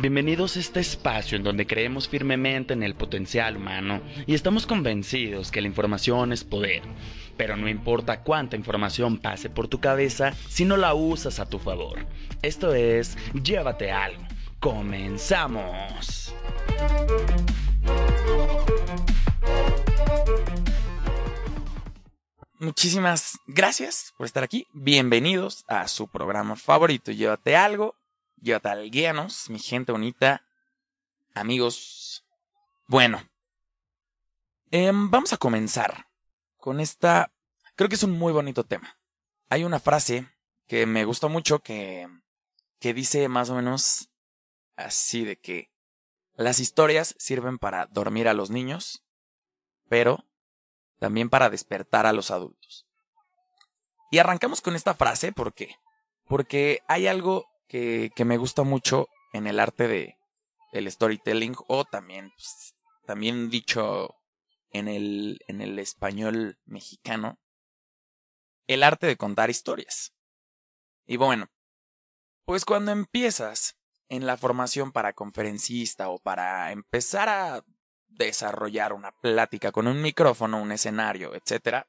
Bienvenidos 0.00 0.56
a 0.56 0.60
este 0.60 0.80
espacio 0.80 1.36
en 1.36 1.42
donde 1.42 1.66
creemos 1.66 2.08
firmemente 2.08 2.72
en 2.72 2.82
el 2.82 2.94
potencial 2.94 3.56
humano 3.56 4.00
y 4.26 4.34
estamos 4.34 4.66
convencidos 4.66 5.50
que 5.50 5.60
la 5.60 5.66
información 5.66 6.32
es 6.32 6.44
poder. 6.44 6.82
Pero 7.36 7.56
no 7.56 7.68
importa 7.68 8.22
cuánta 8.22 8.56
información 8.56 9.18
pase 9.18 9.50
por 9.50 9.68
tu 9.68 9.80
cabeza 9.80 10.32
si 10.48 10.64
no 10.64 10.76
la 10.76 10.94
usas 10.94 11.40
a 11.40 11.48
tu 11.48 11.58
favor. 11.58 12.06
Esto 12.42 12.74
es 12.74 13.18
Llévate 13.34 13.90
algo. 13.90 14.22
Comenzamos. 14.60 16.34
Muchísimas 22.58 23.38
gracias 23.46 24.14
por 24.16 24.24
estar 24.24 24.42
aquí. 24.42 24.66
Bienvenidos 24.72 25.66
a 25.68 25.86
su 25.88 26.08
programa 26.08 26.56
favorito. 26.56 27.12
Llévate 27.12 27.54
algo. 27.54 27.94
Llévate 28.40 28.70
alguianos, 28.70 29.50
mi 29.50 29.58
gente 29.58 29.92
bonita. 29.92 30.42
Amigos. 31.34 32.24
Bueno. 32.86 33.22
Em, 34.70 35.10
vamos 35.10 35.34
a 35.34 35.36
comenzar 35.36 36.08
con 36.56 36.80
esta. 36.80 37.30
Creo 37.74 37.90
que 37.90 37.96
es 37.96 38.02
un 38.02 38.12
muy 38.12 38.32
bonito 38.32 38.64
tema. 38.64 38.98
Hay 39.50 39.64
una 39.64 39.78
frase 39.78 40.26
que 40.66 40.86
me 40.86 41.04
gustó 41.04 41.28
mucho 41.28 41.58
que, 41.58 42.08
que 42.80 42.94
dice 42.94 43.28
más 43.28 43.50
o 43.50 43.54
menos 43.54 44.08
así 44.76 45.26
de 45.26 45.36
que 45.36 45.70
las 46.36 46.58
historias 46.58 47.14
sirven 47.18 47.58
para 47.58 47.84
dormir 47.84 48.28
a 48.28 48.34
los 48.34 48.48
niños, 48.48 49.04
pero 49.90 50.24
también 50.98 51.28
para 51.30 51.50
despertar 51.50 52.06
a 52.06 52.12
los 52.12 52.30
adultos. 52.30 52.86
Y 54.10 54.18
arrancamos 54.18 54.60
con 54.60 54.76
esta 54.76 54.94
frase, 54.94 55.32
¿por 55.32 55.54
qué? 55.54 55.76
Porque 56.26 56.80
hay 56.88 57.06
algo 57.06 57.46
que, 57.68 58.10
que 58.14 58.24
me 58.24 58.36
gusta 58.36 58.62
mucho 58.62 59.08
en 59.32 59.46
el 59.46 59.60
arte 59.60 59.88
de 59.88 60.16
el 60.72 60.90
storytelling 60.90 61.54
o 61.68 61.84
también, 61.84 62.30
pues, 62.30 62.74
también 63.06 63.50
dicho 63.50 64.14
en 64.70 64.88
el, 64.88 65.40
en 65.48 65.60
el 65.60 65.78
español 65.78 66.58
mexicano, 66.64 67.38
el 68.66 68.82
arte 68.82 69.06
de 69.06 69.16
contar 69.16 69.50
historias. 69.50 70.12
Y 71.06 71.16
bueno, 71.16 71.48
pues 72.44 72.64
cuando 72.64 72.92
empiezas 72.92 73.76
en 74.08 74.26
la 74.26 74.36
formación 74.36 74.92
para 74.92 75.12
conferencista 75.12 76.08
o 76.08 76.18
para 76.18 76.72
empezar 76.72 77.28
a 77.28 77.64
desarrollar 78.16 78.92
una 78.92 79.12
plática 79.12 79.72
con 79.72 79.86
un 79.86 80.02
micrófono, 80.02 80.60
un 80.60 80.72
escenario, 80.72 81.34
etc., 81.34 81.86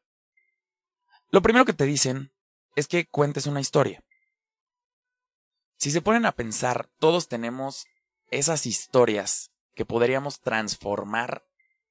lo 1.29 1.41
primero 1.41 1.65
que 1.65 1.73
te 1.73 1.83
dicen 1.83 2.31
es 2.75 2.87
que 2.87 3.05
cuentes 3.05 3.47
una 3.47 3.59
historia. 3.59 4.03
Si 5.75 5.91
se 5.91 6.01
ponen 6.01 6.25
a 6.25 6.31
pensar, 6.31 6.89
todos 6.99 7.27
tenemos 7.27 7.85
esas 8.31 8.65
historias 8.65 9.51
que 9.75 9.85
podríamos 9.85 10.39
transformar 10.41 11.45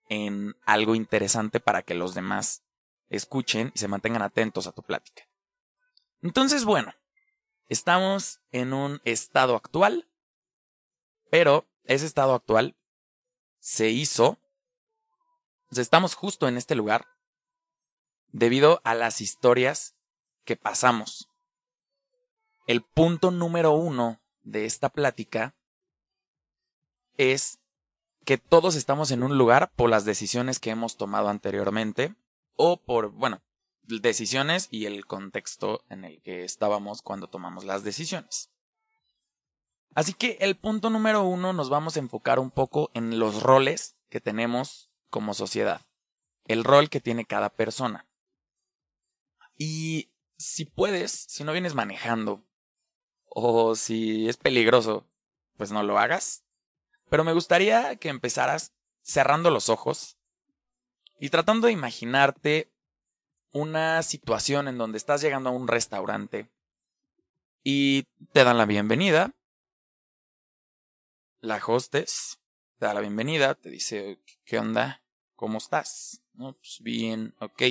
en 0.09 0.57
algo 0.65 0.95
interesante 0.95 1.61
para 1.61 1.83
que 1.83 1.95
los 1.95 2.15
demás 2.15 2.63
escuchen 3.09 3.73
y 3.75 3.79
se 3.79 3.89
mantengan 3.89 4.23
atentos 4.23 4.67
a 4.67 4.73
tu 4.73 4.83
plática. 4.83 5.29
Entonces, 6.23 6.65
bueno, 6.65 6.95
estamos 7.69 8.41
en 8.51 8.73
un 8.73 9.01
estado 9.05 9.55
actual, 9.55 10.09
pero 11.31 11.69
ese 11.85 12.07
estado 12.07 12.35
actual 12.35 12.77
se 13.59 13.91
hizo, 13.91 14.39
estamos 15.71 16.15
justo 16.15 16.49
en 16.49 16.57
este 16.57 16.75
lugar 16.75 17.07
debido 18.29 18.81
a 18.85 18.95
las 18.95 19.21
historias 19.21 19.95
que 20.45 20.57
pasamos. 20.57 21.31
El 22.67 22.83
punto 22.83 23.31
número 23.31 23.73
uno 23.73 24.21
de 24.43 24.65
esta 24.65 24.89
plática 24.89 25.55
es 27.17 27.61
que 28.25 28.39
todos 28.39 28.75
estamos 28.75 29.11
en 29.11 29.23
un 29.23 29.39
lugar 29.39 29.73
por 29.75 29.89
las 29.89 30.05
decisiones 30.05 30.59
que 30.59 30.71
hemos 30.71 30.97
tomado 30.97 31.29
anteriormente 31.29 32.15
o 32.57 32.77
por, 32.83 33.11
bueno, 33.11 33.43
decisiones 33.83 34.69
y 34.71 34.87
el 34.87 35.07
contexto 35.07 35.85
en 35.89 36.05
el 36.05 36.21
que 36.23 36.45
estábamos 36.45 37.03
cuando 37.03 37.29
tomamos 37.29 37.65
las 37.65 37.85
decisiones. 37.85 38.51
Así 39.97 40.13
que 40.13 40.37
el 40.41 40.59
punto 40.59 40.91
número 40.91 41.25
uno 41.25 41.55
nos 41.55 41.71
vamos 41.71 41.97
a 41.97 42.01
enfocar 42.01 42.39
un 42.39 42.51
poco 42.51 42.91
en 42.93 43.19
los 43.19 43.43
roles 43.43 43.97
que 44.11 44.21
tenemos 44.21 44.91
como 45.09 45.33
sociedad. 45.33 45.87
El 46.45 46.65
rol 46.65 46.91
que 46.91 47.01
tiene 47.01 47.25
cada 47.25 47.49
persona. 47.49 48.07
Y 49.57 50.11
si 50.37 50.67
puedes, 50.67 51.13
si 51.13 51.45
no 51.45 51.53
vienes 51.53 51.75
manejando, 51.75 52.45
o 53.25 53.75
si 53.75 54.29
es 54.29 54.37
peligroso, 54.37 55.09
pues 55.57 55.73
no 55.73 55.83
lo 55.83 55.99
hagas. 55.99 56.45
Pero 57.09 57.25
me 57.25 57.33
gustaría 57.33 57.97
que 57.97 58.11
empezaras 58.11 58.75
cerrando 59.01 59.51
los 59.51 59.71
ojos 59.71 60.19
y 61.19 61.31
tratando 61.31 61.69
de 61.69 61.73
imaginarte 61.73 62.71
una 63.51 64.03
situación 64.03 64.69
en 64.69 64.77
donde 64.77 64.99
estás 64.99 65.23
llegando 65.23 65.49
a 65.49 65.55
un 65.55 65.69
restaurante 65.69 66.51
y 67.65 68.03
te 68.35 68.45
dan 68.45 68.59
la 68.59 68.67
bienvenida 68.67 69.33
la 71.47 71.63
hostess 71.65 72.41
te 72.79 72.87
da 72.87 72.95
la 72.95 73.01
bienvenida, 73.01 73.55
te 73.55 73.71
dice, 73.71 74.21
¿qué 74.45 74.59
onda? 74.59 75.03
¿Cómo 75.35 75.59
estás? 75.59 76.23
No, 76.35 76.55
pues 76.55 76.81
bien, 76.81 77.35
ok. 77.41 77.63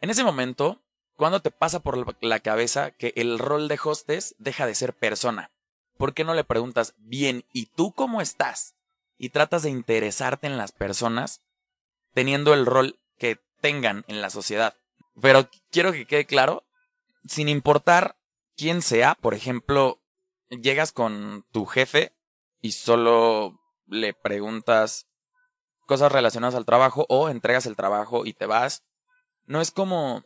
En 0.00 0.08
ese 0.08 0.24
momento, 0.24 0.82
cuando 1.16 1.42
te 1.42 1.50
pasa 1.50 1.80
por 1.80 2.16
la 2.22 2.40
cabeza 2.40 2.92
que 2.92 3.12
el 3.16 3.38
rol 3.38 3.68
de 3.68 3.78
hostess 3.82 4.34
deja 4.38 4.66
de 4.66 4.74
ser 4.74 4.94
persona, 4.94 5.50
¿por 5.98 6.14
qué 6.14 6.24
no 6.24 6.32
le 6.32 6.44
preguntas, 6.44 6.94
bien, 6.96 7.44
¿y 7.52 7.66
tú 7.66 7.92
cómo 7.92 8.22
estás? 8.22 8.74
Y 9.18 9.28
tratas 9.28 9.64
de 9.64 9.70
interesarte 9.70 10.46
en 10.46 10.56
las 10.56 10.72
personas 10.72 11.42
teniendo 12.14 12.54
el 12.54 12.64
rol 12.64 12.98
que 13.18 13.38
tengan 13.60 14.04
en 14.08 14.22
la 14.22 14.30
sociedad. 14.30 14.74
Pero 15.20 15.50
quiero 15.70 15.92
que 15.92 16.06
quede 16.06 16.24
claro, 16.24 16.64
sin 17.26 17.50
importar 17.50 18.16
quién 18.56 18.80
sea, 18.80 19.14
por 19.16 19.34
ejemplo, 19.34 20.00
llegas 20.48 20.92
con 20.92 21.44
tu 21.52 21.66
jefe 21.66 22.14
y 22.60 22.72
solo 22.72 23.60
le 23.86 24.14
preguntas 24.14 25.06
cosas 25.86 26.12
relacionadas 26.12 26.54
al 26.54 26.66
trabajo 26.66 27.06
o 27.08 27.28
entregas 27.28 27.66
el 27.66 27.76
trabajo 27.76 28.24
y 28.24 28.32
te 28.32 28.46
vas. 28.46 28.84
No 29.46 29.60
es 29.60 29.70
como... 29.70 30.24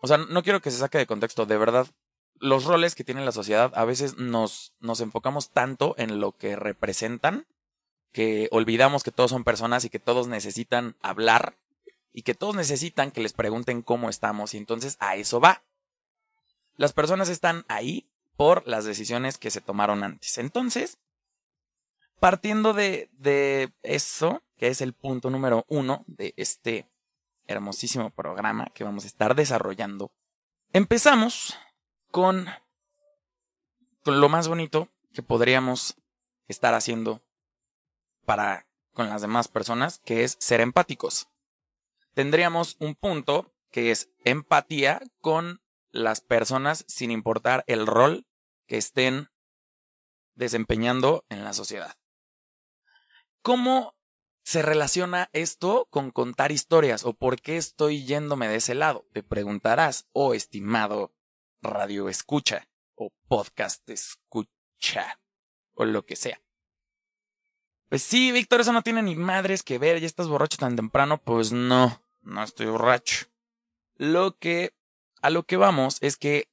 O 0.00 0.06
sea, 0.06 0.18
no 0.18 0.42
quiero 0.42 0.60
que 0.60 0.70
se 0.70 0.78
saque 0.78 0.98
de 0.98 1.06
contexto, 1.06 1.46
de 1.46 1.58
verdad. 1.58 1.86
Los 2.34 2.64
roles 2.64 2.94
que 2.94 3.04
tiene 3.04 3.24
la 3.24 3.32
sociedad 3.32 3.72
a 3.74 3.84
veces 3.84 4.16
nos, 4.16 4.74
nos 4.80 5.00
enfocamos 5.00 5.50
tanto 5.50 5.94
en 5.98 6.20
lo 6.20 6.32
que 6.32 6.56
representan 6.56 7.46
que 8.12 8.48
olvidamos 8.52 9.02
que 9.02 9.12
todos 9.12 9.30
son 9.30 9.44
personas 9.44 9.84
y 9.84 9.90
que 9.90 9.98
todos 9.98 10.28
necesitan 10.28 10.96
hablar 11.02 11.56
y 12.12 12.22
que 12.22 12.34
todos 12.34 12.56
necesitan 12.56 13.10
que 13.10 13.20
les 13.20 13.32
pregunten 13.32 13.82
cómo 13.82 14.08
estamos 14.08 14.54
y 14.54 14.56
entonces 14.56 14.96
a 15.00 15.16
eso 15.16 15.40
va. 15.40 15.62
Las 16.76 16.92
personas 16.92 17.28
están 17.28 17.64
ahí 17.68 18.10
por 18.36 18.66
las 18.66 18.84
decisiones 18.84 19.36
que 19.36 19.50
se 19.50 19.60
tomaron 19.60 20.04
antes. 20.04 20.38
Entonces, 20.38 20.98
Partiendo 22.20 22.72
de, 22.72 23.08
de 23.12 23.72
eso, 23.82 24.42
que 24.56 24.68
es 24.68 24.80
el 24.80 24.92
punto 24.92 25.30
número 25.30 25.64
uno 25.68 26.04
de 26.06 26.34
este 26.36 26.88
hermosísimo 27.46 28.10
programa 28.10 28.66
que 28.74 28.84
vamos 28.84 29.04
a 29.04 29.06
estar 29.06 29.34
desarrollando, 29.34 30.12
empezamos 30.72 31.56
con, 32.10 32.46
con 34.02 34.20
lo 34.20 34.28
más 34.28 34.48
bonito 34.48 34.88
que 35.12 35.22
podríamos 35.22 35.96
estar 36.48 36.74
haciendo 36.74 37.22
para 38.24 38.66
con 38.92 39.08
las 39.08 39.22
demás 39.22 39.46
personas, 39.46 40.00
que 40.04 40.24
es 40.24 40.36
ser 40.40 40.60
empáticos. 40.60 41.28
Tendríamos 42.14 42.76
un 42.80 42.96
punto 42.96 43.54
que 43.70 43.92
es 43.92 44.10
empatía 44.24 45.00
con 45.20 45.62
las 45.92 46.20
personas 46.20 46.84
sin 46.88 47.12
importar 47.12 47.62
el 47.68 47.86
rol 47.86 48.26
que 48.66 48.76
estén 48.76 49.28
desempeñando 50.34 51.24
en 51.28 51.44
la 51.44 51.52
sociedad. 51.52 51.96
¿Cómo 53.42 53.96
se 54.42 54.62
relaciona 54.62 55.30
esto 55.32 55.86
con 55.90 56.10
contar 56.10 56.52
historias 56.52 57.04
o 57.04 57.12
por 57.12 57.40
qué 57.40 57.56
estoy 57.56 58.04
yéndome 58.04 58.48
de 58.48 58.56
ese 58.56 58.74
lado? 58.74 59.06
Te 59.12 59.22
preguntarás, 59.22 60.08
oh 60.12 60.34
estimado 60.34 61.14
radio 61.60 62.08
escucha 62.08 62.68
o 62.94 63.10
podcast 63.28 63.88
escucha 63.90 65.20
o 65.74 65.84
lo 65.84 66.04
que 66.04 66.16
sea. 66.16 66.40
Pues 67.88 68.02
sí, 68.02 68.32
Víctor, 68.32 68.60
eso 68.60 68.72
no 68.72 68.82
tiene 68.82 69.02
ni 69.02 69.16
madres 69.16 69.62
que 69.62 69.78
ver, 69.78 70.00
ya 70.00 70.06
estás 70.06 70.28
borracho 70.28 70.58
tan 70.58 70.76
temprano, 70.76 71.22
pues 71.22 71.52
no, 71.52 72.02
no 72.20 72.42
estoy 72.42 72.66
borracho. 72.66 73.26
Lo 73.96 74.36
que, 74.36 74.74
a 75.22 75.30
lo 75.30 75.44
que 75.44 75.56
vamos 75.56 75.98
es 76.02 76.16
que 76.16 76.50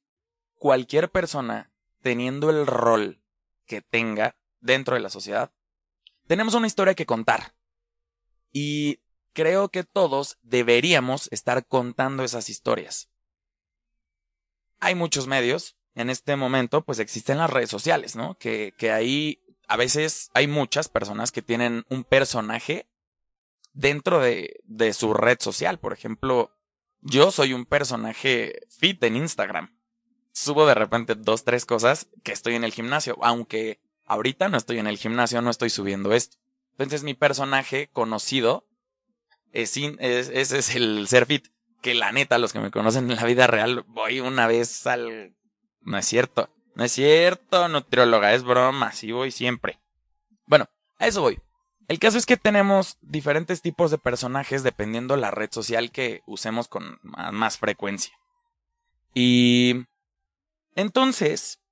cualquier 0.54 1.10
persona 1.10 1.70
teniendo 2.00 2.50
el 2.50 2.66
rol 2.66 3.20
que 3.66 3.82
tenga 3.82 4.36
dentro 4.60 4.94
de 4.94 5.00
la 5.00 5.10
sociedad 5.10 5.52
tenemos 6.26 6.54
una 6.54 6.66
historia 6.66 6.94
que 6.94 7.06
contar. 7.06 7.54
Y 8.52 9.00
creo 9.32 9.68
que 9.68 9.84
todos 9.84 10.38
deberíamos 10.42 11.28
estar 11.30 11.66
contando 11.66 12.24
esas 12.24 12.48
historias. 12.48 13.10
Hay 14.80 14.94
muchos 14.94 15.26
medios, 15.26 15.76
en 15.94 16.10
este 16.10 16.36
momento, 16.36 16.84
pues 16.84 16.98
existen 16.98 17.38
las 17.38 17.50
redes 17.50 17.70
sociales, 17.70 18.16
¿no? 18.16 18.36
Que, 18.38 18.74
que 18.76 18.92
ahí 18.92 19.42
a 19.66 19.76
veces 19.76 20.30
hay 20.34 20.46
muchas 20.46 20.88
personas 20.88 21.32
que 21.32 21.42
tienen 21.42 21.84
un 21.88 22.04
personaje 22.04 22.88
dentro 23.72 24.20
de, 24.20 24.60
de 24.64 24.92
su 24.92 25.14
red 25.14 25.38
social. 25.40 25.78
Por 25.78 25.92
ejemplo, 25.92 26.50
yo 27.00 27.30
soy 27.30 27.52
un 27.52 27.64
personaje 27.64 28.66
fit 28.68 29.02
en 29.04 29.16
Instagram. 29.16 29.78
Subo 30.32 30.66
de 30.66 30.74
repente 30.74 31.14
dos, 31.14 31.44
tres 31.44 31.64
cosas 31.64 32.08
que 32.22 32.32
estoy 32.32 32.54
en 32.56 32.64
el 32.64 32.72
gimnasio, 32.72 33.16
aunque 33.22 33.80
ahorita 34.06 34.48
no 34.48 34.56
estoy 34.56 34.78
en 34.78 34.86
el 34.86 34.98
gimnasio, 34.98 35.42
no 35.42 35.50
estoy 35.50 35.70
subiendo 35.70 36.12
esto. 36.12 36.38
Entonces 36.72 37.02
mi 37.02 37.14
personaje 37.14 37.88
conocido 37.92 38.66
es, 39.52 39.76
es, 39.76 40.30
ese 40.32 40.58
es 40.58 40.74
el 40.74 41.06
ser 41.08 41.26
fit. 41.26 41.48
Que 41.82 41.94
la 41.94 42.10
neta, 42.10 42.38
los 42.38 42.52
que 42.52 42.58
me 42.58 42.70
conocen 42.70 43.10
en 43.10 43.16
la 43.16 43.24
vida 43.24 43.46
real, 43.46 43.84
voy 43.86 44.20
una 44.20 44.46
vez 44.46 44.86
al... 44.86 45.34
No 45.82 45.98
es 45.98 46.06
cierto. 46.06 46.50
No 46.74 46.84
es 46.84 46.92
cierto, 46.92 47.68
nutrióloga, 47.68 48.34
es 48.34 48.42
broma, 48.42 48.92
sí 48.92 49.12
voy 49.12 49.30
siempre. 49.30 49.80
Bueno, 50.46 50.68
a 50.98 51.06
eso 51.06 51.22
voy. 51.22 51.40
El 51.88 51.98
caso 51.98 52.18
es 52.18 52.26
que 52.26 52.36
tenemos 52.36 52.98
diferentes 53.00 53.62
tipos 53.62 53.90
de 53.90 53.98
personajes 53.98 54.62
dependiendo 54.62 55.16
la 55.16 55.30
red 55.30 55.50
social 55.52 55.90
que 55.90 56.22
usemos 56.26 56.68
con 56.68 56.98
más 57.02 57.58
frecuencia. 57.58 58.12
Y 59.14 59.86
entonces, 60.74 61.62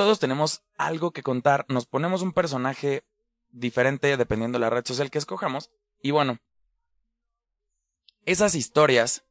todos 0.00 0.18
tenemos 0.18 0.62
algo 0.78 1.10
que 1.10 1.22
contar, 1.22 1.66
nos 1.68 1.84
ponemos 1.84 2.22
un 2.22 2.32
personaje 2.32 3.04
diferente 3.50 4.16
dependiendo 4.16 4.58
la 4.58 4.70
red 4.70 4.82
social 4.86 5.10
que 5.10 5.18
escojamos. 5.18 5.70
Y 6.00 6.10
bueno, 6.10 6.38
esas 8.24 8.54
historias 8.54 9.26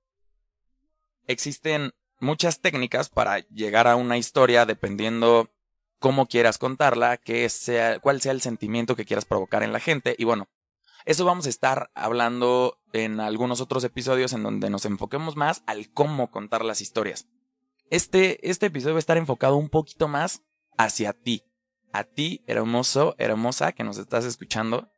existen 1.25 1.95
muchas 2.19 2.61
técnicas 2.61 3.09
para 3.09 3.39
llegar 3.47 3.87
a 3.87 3.95
una 3.95 4.19
historia 4.19 4.67
dependiendo 4.67 5.49
cómo 5.97 6.27
quieras 6.27 6.59
contarla, 6.59 7.17
que 7.17 7.49
sea, 7.49 7.97
cuál 7.97 8.21
sea 8.21 8.33
el 8.33 8.41
sentimiento 8.41 8.95
que 8.95 9.05
quieras 9.05 9.25
provocar 9.25 9.63
en 9.63 9.73
la 9.73 9.79
gente. 9.79 10.15
Y 10.19 10.25
bueno, 10.25 10.49
eso 11.03 11.25
vamos 11.25 11.47
a 11.47 11.49
estar 11.49 11.89
hablando 11.95 12.77
en 12.93 13.19
algunos 13.21 13.59
otros 13.59 13.83
episodios 13.83 14.33
en 14.33 14.43
donde 14.43 14.69
nos 14.69 14.85
enfoquemos 14.85 15.35
más 15.35 15.63
al 15.65 15.91
cómo 15.91 16.29
contar 16.29 16.63
las 16.63 16.79
historias. 16.79 17.27
Este, 17.89 18.47
este 18.47 18.67
episodio 18.67 18.93
va 18.93 18.99
a 18.99 18.99
estar 18.99 19.17
enfocado 19.17 19.55
un 19.55 19.69
poquito 19.69 20.07
más 20.07 20.43
hacia 20.79 21.11
ti. 21.11 21.43
A 21.91 22.05
ti, 22.05 22.41
hermoso, 22.47 23.13
hermosa, 23.17 23.73
que 23.73 23.83
nos 23.83 23.97
estás 23.97 24.23
escuchando. 24.23 24.89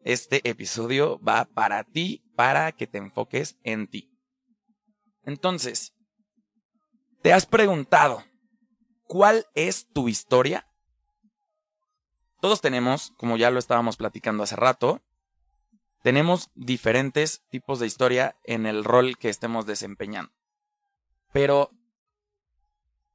Este 0.00 0.46
episodio 0.48 1.20
va 1.20 1.44
para 1.44 1.84
ti, 1.84 2.24
para 2.34 2.72
que 2.72 2.88
te 2.88 2.98
enfoques 2.98 3.56
en 3.62 3.86
ti. 3.86 4.10
Entonces, 5.24 5.94
¿te 7.22 7.32
has 7.32 7.46
preguntado 7.46 8.24
cuál 9.04 9.46
es 9.54 9.86
tu 9.92 10.08
historia? 10.08 10.66
Todos 12.40 12.60
tenemos, 12.60 13.12
como 13.16 13.36
ya 13.36 13.52
lo 13.52 13.60
estábamos 13.60 13.96
platicando 13.96 14.42
hace 14.42 14.56
rato, 14.56 15.02
tenemos 16.02 16.50
diferentes 16.56 17.44
tipos 17.48 17.78
de 17.78 17.86
historia 17.86 18.36
en 18.42 18.66
el 18.66 18.82
rol 18.82 19.16
que 19.18 19.28
estemos 19.28 19.66
desempeñando. 19.66 20.32
Pero 21.32 21.70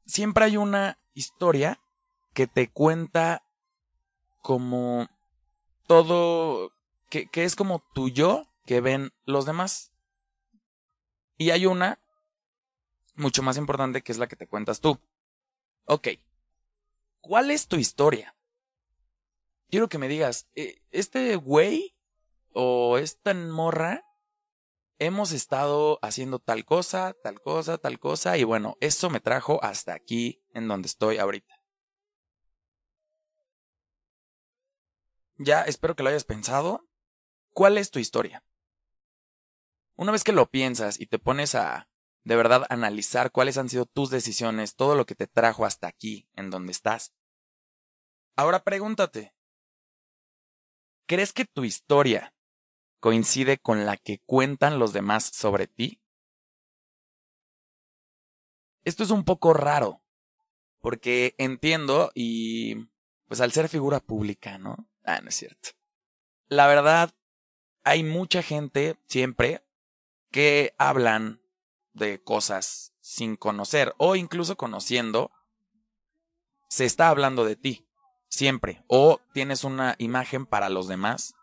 siempre 0.06 0.46
hay 0.46 0.56
una 0.56 0.98
historia 1.14 1.82
que 2.38 2.46
te 2.46 2.70
cuenta 2.70 3.42
como 4.44 5.10
todo, 5.88 6.72
que, 7.10 7.28
que 7.32 7.46
es 7.46 7.56
como 7.56 7.84
tu 7.96 8.10
yo 8.10 8.46
que 8.68 8.80
ven 8.80 9.12
los 9.26 9.48
demás. 9.48 9.92
Y 11.40 11.50
hay 11.50 11.66
una 11.66 12.00
mucho 13.16 13.42
más 13.42 13.58
importante 13.58 14.04
que 14.04 14.12
es 14.12 14.20
la 14.20 14.28
que 14.28 14.36
te 14.36 14.46
cuentas 14.46 14.82
tú. 14.82 15.00
Ok. 15.86 16.10
¿Cuál 17.22 17.50
es 17.50 17.68
tu 17.68 17.78
historia? 17.78 18.36
Quiero 19.72 19.90
que 19.90 19.98
me 19.98 20.08
digas, 20.08 20.48
eh, 20.54 20.84
¿este 20.92 21.38
güey 21.38 21.96
o 22.54 23.00
esta 23.00 23.34
morra 23.34 24.06
hemos 25.00 25.32
estado 25.32 25.98
haciendo 26.04 26.38
tal 26.38 26.66
cosa, 26.66 27.16
tal 27.24 27.42
cosa, 27.42 27.80
tal 27.80 27.98
cosa, 27.98 28.38
y 28.38 28.44
bueno, 28.44 28.78
eso 28.80 29.10
me 29.10 29.22
trajo 29.22 29.60
hasta 29.64 29.96
aquí 29.96 30.44
en 30.54 30.68
donde 30.68 30.86
estoy 30.86 31.18
ahorita. 31.18 31.57
Ya, 35.38 35.62
espero 35.62 35.96
que 35.96 36.04
lo 36.04 36.10
hayas 36.10 36.24
pensado. 36.24 36.88
¿Cuál 37.54 37.78
es 37.78 37.92
tu 37.92 38.00
historia? 38.00 38.44
Una 39.96 40.12
vez 40.12 40.24
que 40.24 40.32
lo 40.32 40.50
piensas 40.50 41.00
y 41.00 41.08
te 41.08 41.20
pones 41.20 41.56
a 41.56 41.90
de 42.24 42.36
verdad 42.36 42.66
analizar 42.70 43.32
cuáles 43.32 43.58
han 43.58 43.70
sido 43.70 43.86
tus 43.86 44.10
decisiones, 44.10 44.76
todo 44.76 44.96
lo 44.96 45.06
que 45.06 45.16
te 45.16 45.28
trajo 45.28 45.66
hasta 45.66 45.88
aquí, 45.88 46.28
en 46.36 46.50
donde 46.50 46.72
estás. 46.72 47.14
Ahora 48.36 48.64
pregúntate, 48.64 49.34
¿crees 51.08 51.34
que 51.34 51.46
tu 51.46 51.64
historia 51.64 52.36
coincide 53.00 53.58
con 53.58 53.86
la 53.86 53.96
que 53.96 54.22
cuentan 54.26 54.78
los 54.78 54.92
demás 54.92 55.24
sobre 55.24 55.68
ti? 55.68 56.02
Esto 58.84 59.04
es 59.04 59.12
un 59.12 59.24
poco 59.24 59.54
raro, 59.54 60.04
porque 60.82 61.34
entiendo 61.38 62.12
y 62.14 62.90
pues 63.28 63.42
al 63.42 63.52
ser 63.52 63.70
figura 63.70 64.00
pública, 64.00 64.58
¿no? 64.58 64.88
Ah, 65.08 65.22
no 65.22 65.30
es 65.30 65.36
cierto. 65.36 65.70
La 66.50 66.68
verdad, 66.68 67.14
hay 67.86 68.04
mucha 68.04 68.44
gente 68.44 68.98
siempre 69.08 69.64
que 70.32 70.76
hablan 70.78 71.42
de 71.94 72.22
cosas 72.22 72.94
sin 73.00 73.38
conocer 73.38 73.96
o 73.98 74.18
incluso 74.18 74.58
conociendo, 74.58 75.32
se 76.68 76.84
está 76.84 77.08
hablando 77.08 77.46
de 77.46 77.56
ti, 77.56 77.88
siempre. 78.28 78.84
O 78.88 79.22
tienes 79.34 79.64
una 79.64 79.96
imagen 79.98 80.46
para 80.46 80.68
los 80.68 80.90
demás 80.90 81.36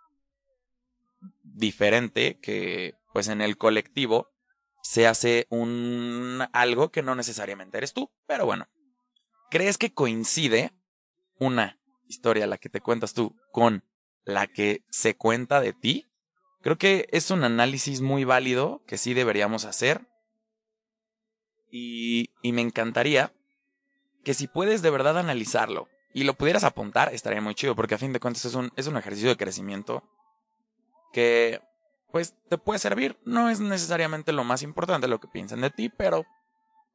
diferente 1.43 2.39
que 2.41 2.95
pues 3.15 3.29
en 3.29 3.41
el 3.41 3.57
colectivo 3.57 4.29
se 4.83 5.07
hace 5.07 5.47
un 5.49 6.47
algo 6.53 6.93
que 6.93 7.03
no 7.03 7.15
necesariamente 7.15 7.79
eres 7.79 7.95
tú, 7.95 8.11
pero 8.27 8.45
bueno. 8.45 8.69
¿Crees 9.51 9.79
que 9.79 9.95
coincide 9.95 10.75
una 11.39 11.79
historia, 12.09 12.47
la 12.47 12.59
que 12.59 12.69
te 12.69 12.81
cuentas 12.81 13.15
tú, 13.15 13.37
con 13.53 13.85
la 14.25 14.47
que 14.47 14.83
se 14.91 15.17
cuenta 15.17 15.61
de 15.61 15.73
ti? 15.73 16.07
Creo 16.63 16.79
que 16.79 17.09
es 17.11 17.31
un 17.31 17.45
análisis 17.45 18.01
muy 18.01 18.25
válido 18.25 18.83
que 18.87 18.99
sí 18.99 19.15
deberíamos 19.15 19.65
hacer 19.65 20.07
y, 21.71 22.31
y 22.41 22.53
me 22.53 22.63
encantaría 22.63 23.33
que 24.25 24.35
si 24.35 24.47
puedes 24.47 24.81
de 24.81 24.91
verdad 24.91 25.19
analizarlo 25.19 25.89
y 26.15 26.25
lo 26.25 26.35
pudieras 26.35 26.65
apuntar, 26.65 27.13
estaría 27.13 27.41
muy 27.41 27.55
chido, 27.55 27.75
porque 27.75 27.97
a 27.97 27.99
fin 27.99 28.13
de 28.13 28.21
cuentas 28.21 28.45
es 28.45 28.55
un, 28.55 28.73
es 28.77 28.87
un 28.87 28.97
ejercicio 28.97 29.29
de 29.29 29.37
crecimiento 29.37 30.03
que 31.13 31.61
pues 32.11 32.35
te 32.49 32.57
puede 32.57 32.79
servir. 32.79 33.19
No 33.25 33.51
es 33.51 33.59
necesariamente 33.59 34.33
lo 34.33 34.45
más 34.45 34.63
importante 34.63 35.09
lo 35.09 35.19
que 35.19 35.27
piensan 35.27 35.61
de 35.61 35.71
ti, 35.71 35.89
pero 35.89 36.25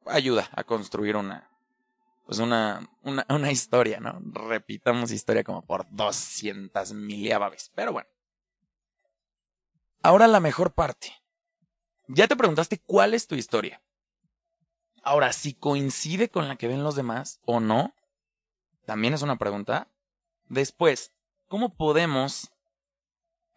ayuda 0.06 0.48
a 0.52 0.64
construir 0.64 1.16
una, 1.16 1.50
pues 2.30 2.38
una, 2.38 2.88
una, 3.02 3.26
una 3.28 3.50
historia, 3.50 3.98
¿no? 3.98 4.20
Repitamos 4.22 5.10
historia 5.10 5.42
como 5.42 5.62
por 5.62 5.84
200 5.90 6.92
miliabaves. 6.92 7.72
Pero 7.74 7.92
bueno. 7.92 8.08
Ahora 10.00 10.28
la 10.28 10.38
mejor 10.38 10.72
parte. 10.72 11.12
Ya 12.06 12.28
te 12.28 12.36
preguntaste 12.36 12.78
cuál 12.86 13.14
es 13.14 13.26
tu 13.26 13.34
historia. 13.34 13.82
Ahora, 15.02 15.32
si 15.32 15.54
coincide 15.54 16.28
con 16.28 16.46
la 16.46 16.54
que 16.54 16.68
ven 16.68 16.84
los 16.84 16.94
demás 16.94 17.40
o 17.46 17.58
no, 17.58 17.96
también 18.86 19.12
es 19.12 19.22
una 19.22 19.34
pregunta. 19.34 19.90
Después, 20.48 21.12
¿cómo 21.48 21.74
podemos 21.74 22.52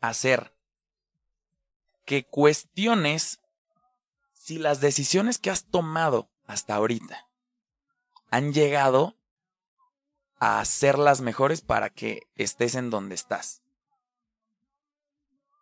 hacer 0.01 0.57
que 2.05 2.25
cuestiones 2.25 3.39
si 4.31 4.57
las 4.57 4.81
decisiones 4.81 5.37
que 5.37 5.51
has 5.51 5.65
tomado 5.65 6.31
hasta 6.47 6.73
ahorita 6.73 7.27
han 8.33 8.51
llegado 8.51 9.15
a 10.39 10.65
ser 10.65 10.97
las 10.97 11.21
mejores 11.21 11.61
para 11.61 11.91
que 11.91 12.23
estés 12.33 12.73
en 12.73 12.89
donde 12.89 13.13
estás? 13.13 13.61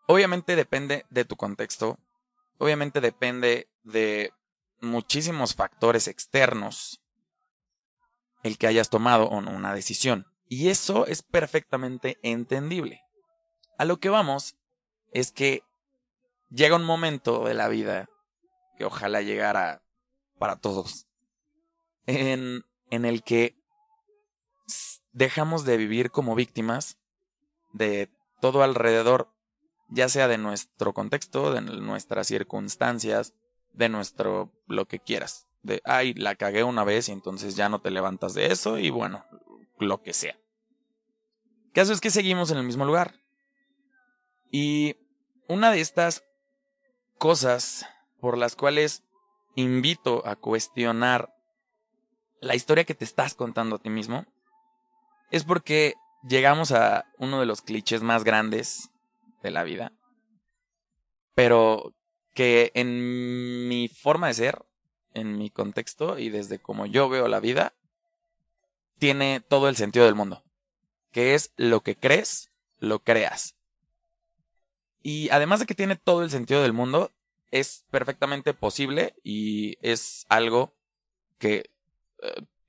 Obviamente 0.08 0.56
depende 0.56 1.06
de 1.10 1.26
tu 1.26 1.36
contexto, 1.36 2.00
obviamente 2.60 3.02
depende 3.02 3.70
de 3.84 4.32
muchísimos 4.80 5.54
factores 5.54 6.08
externos 6.08 7.02
el 8.42 8.58
que 8.58 8.68
hayas 8.68 8.90
tomado 8.90 9.28
una 9.28 9.74
decisión. 9.76 10.26
Y 10.48 10.70
eso 10.70 11.06
es 11.08 11.24
perfectamente 11.24 12.20
entendible. 12.24 13.02
A 13.78 13.84
lo 13.84 14.00
que 14.00 14.08
vamos 14.08 14.56
es 15.12 15.34
que 15.34 15.66
llega 16.50 16.78
un 16.78 16.86
momento 16.86 17.44
de 17.44 17.54
la 17.54 17.68
vida 17.68 18.10
que 18.78 18.86
ojalá 18.86 19.22
llegara 19.22 19.84
para 20.40 20.56
todos, 20.56 21.06
en, 22.08 22.64
en 22.90 23.06
el 23.06 23.24
que 23.24 23.56
dejamos 25.12 25.66
de 25.66 25.78
vivir 25.78 26.12
como 26.12 26.36
víctimas 26.36 26.98
de 27.74 28.10
todo 28.40 28.64
alrededor, 28.64 29.30
ya 29.90 30.10
sea 30.10 30.28
de 30.28 30.38
nuestro 30.38 30.94
contexto, 30.94 31.54
de 31.54 31.62
nuestras 31.62 32.28
circunstancias, 32.28 33.34
de 33.74 33.90
nuestro 33.90 34.52
lo 34.68 34.88
que 34.88 35.00
quieras. 35.00 35.48
de, 35.64 35.82
ay, 35.86 36.14
la 36.14 36.36
cagué 36.36 36.64
una 36.64 36.84
vez 36.84 37.10
y 37.10 37.12
entonces 37.12 37.56
ya 37.56 37.70
no 37.70 37.82
te 37.82 37.92
levantas 37.92 38.34
de 38.34 38.48
eso 38.48 38.80
y 38.80 38.90
bueno, 38.90 39.26
lo 39.78 40.02
que 40.02 40.14
sea. 40.14 40.38
Caso 41.74 41.94
es 41.94 42.02
que 42.02 42.10
seguimos 42.10 42.52
en 42.52 42.58
el 42.58 42.66
mismo 42.66 42.86
lugar. 42.86 43.16
Y 44.52 44.98
una 45.48 45.72
de 45.72 45.80
estas 45.80 46.24
cosas 47.18 47.86
por 48.20 48.38
las 48.38 48.56
cuales 48.56 49.04
invito 49.56 50.26
a 50.26 50.36
cuestionar 50.36 51.34
la 52.42 52.56
historia 52.56 52.84
que 52.84 52.96
te 52.96 53.06
estás 53.06 53.36
contando 53.36 53.78
a 53.78 53.80
ti 53.80 53.90
mismo 53.90 54.26
es 55.30 55.44
porque 55.44 55.96
llegamos 56.28 56.72
a 56.72 57.06
uno 57.18 57.40
de 57.40 57.46
los 57.46 57.62
clichés 57.62 58.02
más 58.02 58.24
grandes 58.24 58.90
de 59.44 59.52
la 59.52 59.64
vida, 59.64 59.94
pero 61.36 61.94
que 62.34 62.72
en 62.74 63.68
mi 63.68 63.88
forma 63.88 64.28
de 64.28 64.34
ser, 64.34 64.66
en 65.14 65.38
mi 65.38 65.50
contexto 65.50 66.18
y 66.18 66.30
desde 66.30 66.60
como 66.60 66.86
yo 66.86 67.10
veo 67.10 67.28
la 67.28 67.40
vida, 67.40 67.74
tiene 68.98 69.40
todo 69.40 69.70
el 69.70 69.76
sentido 69.76 70.06
del 70.06 70.16
mundo, 70.16 70.44
que 71.12 71.36
es 71.36 71.54
lo 71.58 71.82
que 71.82 71.96
crees, 71.96 72.52
lo 72.80 73.00
creas. 73.00 73.56
Y 75.04 75.30
además 75.30 75.60
de 75.60 75.66
que 75.66 75.76
tiene 75.76 75.96
todo 75.96 76.24
el 76.24 76.30
sentido 76.30 76.62
del 76.62 76.74
mundo, 76.74 77.12
es 77.52 77.86
perfectamente 77.92 78.54
posible 78.54 79.16
y 79.24 79.78
es 79.82 80.26
algo 80.30 80.74
que 81.38 81.70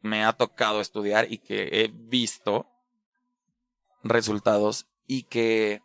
me 0.00 0.24
ha 0.24 0.32
tocado 0.32 0.80
estudiar 0.80 1.30
y 1.30 1.38
que 1.38 1.68
he 1.72 1.88
visto 1.92 2.66
resultados 4.02 4.86
y 5.06 5.24
que 5.24 5.80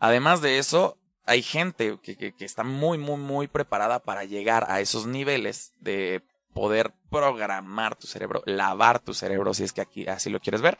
además 0.00 0.42
de 0.42 0.58
eso 0.58 0.98
hay 1.24 1.42
gente 1.42 1.98
que, 2.02 2.16
que, 2.16 2.44
está 2.44 2.64
muy 2.64 2.98
muy 2.98 3.16
muy 3.16 3.48
preparada 3.48 4.00
para 4.00 4.24
llegar 4.24 4.70
a 4.70 4.80
esos 4.80 5.06
niveles 5.06 5.72
de 5.80 6.22
poder 6.54 6.92
programar 7.10 7.96
tu 7.96 8.06
cerebro, 8.06 8.42
lavar 8.46 9.00
tu 9.00 9.14
cerebro 9.14 9.54
si 9.54 9.64
es 9.64 9.72
que 9.72 9.80
aquí 9.80 10.06
así 10.06 10.30
lo 10.30 10.40
quieres 10.40 10.60
ver. 10.60 10.78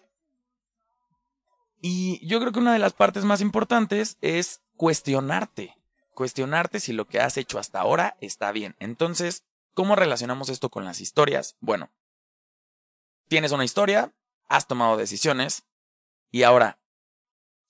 Y 1.81 2.27
yo 2.27 2.41
creo 2.41 2.53
que 2.53 2.59
una 2.59 2.73
de 2.73 2.81
las 2.81 2.93
partes 2.93 3.25
más 3.25 3.41
importantes 3.41 4.19
es 4.21 4.63
cuestionarte, 4.77 5.77
cuestionarte 6.15 6.81
si 6.81 6.93
lo 6.93 7.07
que 7.07 7.21
has 7.21 7.37
hecho 7.37 7.59
hasta 7.59 7.81
ahora 7.81 8.17
está 8.21 8.51
bien. 8.51 8.75
Entonces, 8.81 9.45
¿cómo 9.75 9.95
relacionamos 9.95 10.49
esto 10.49 10.71
con 10.71 10.85
las 10.85 11.01
historias? 11.01 11.57
Bueno, 11.61 11.91
tienes 13.29 13.53
una 13.53 13.65
historia, 13.65 14.13
has 14.49 14.67
tomado 14.67 14.97
decisiones 14.97 15.67
y 16.31 16.43
ahora, 16.43 16.81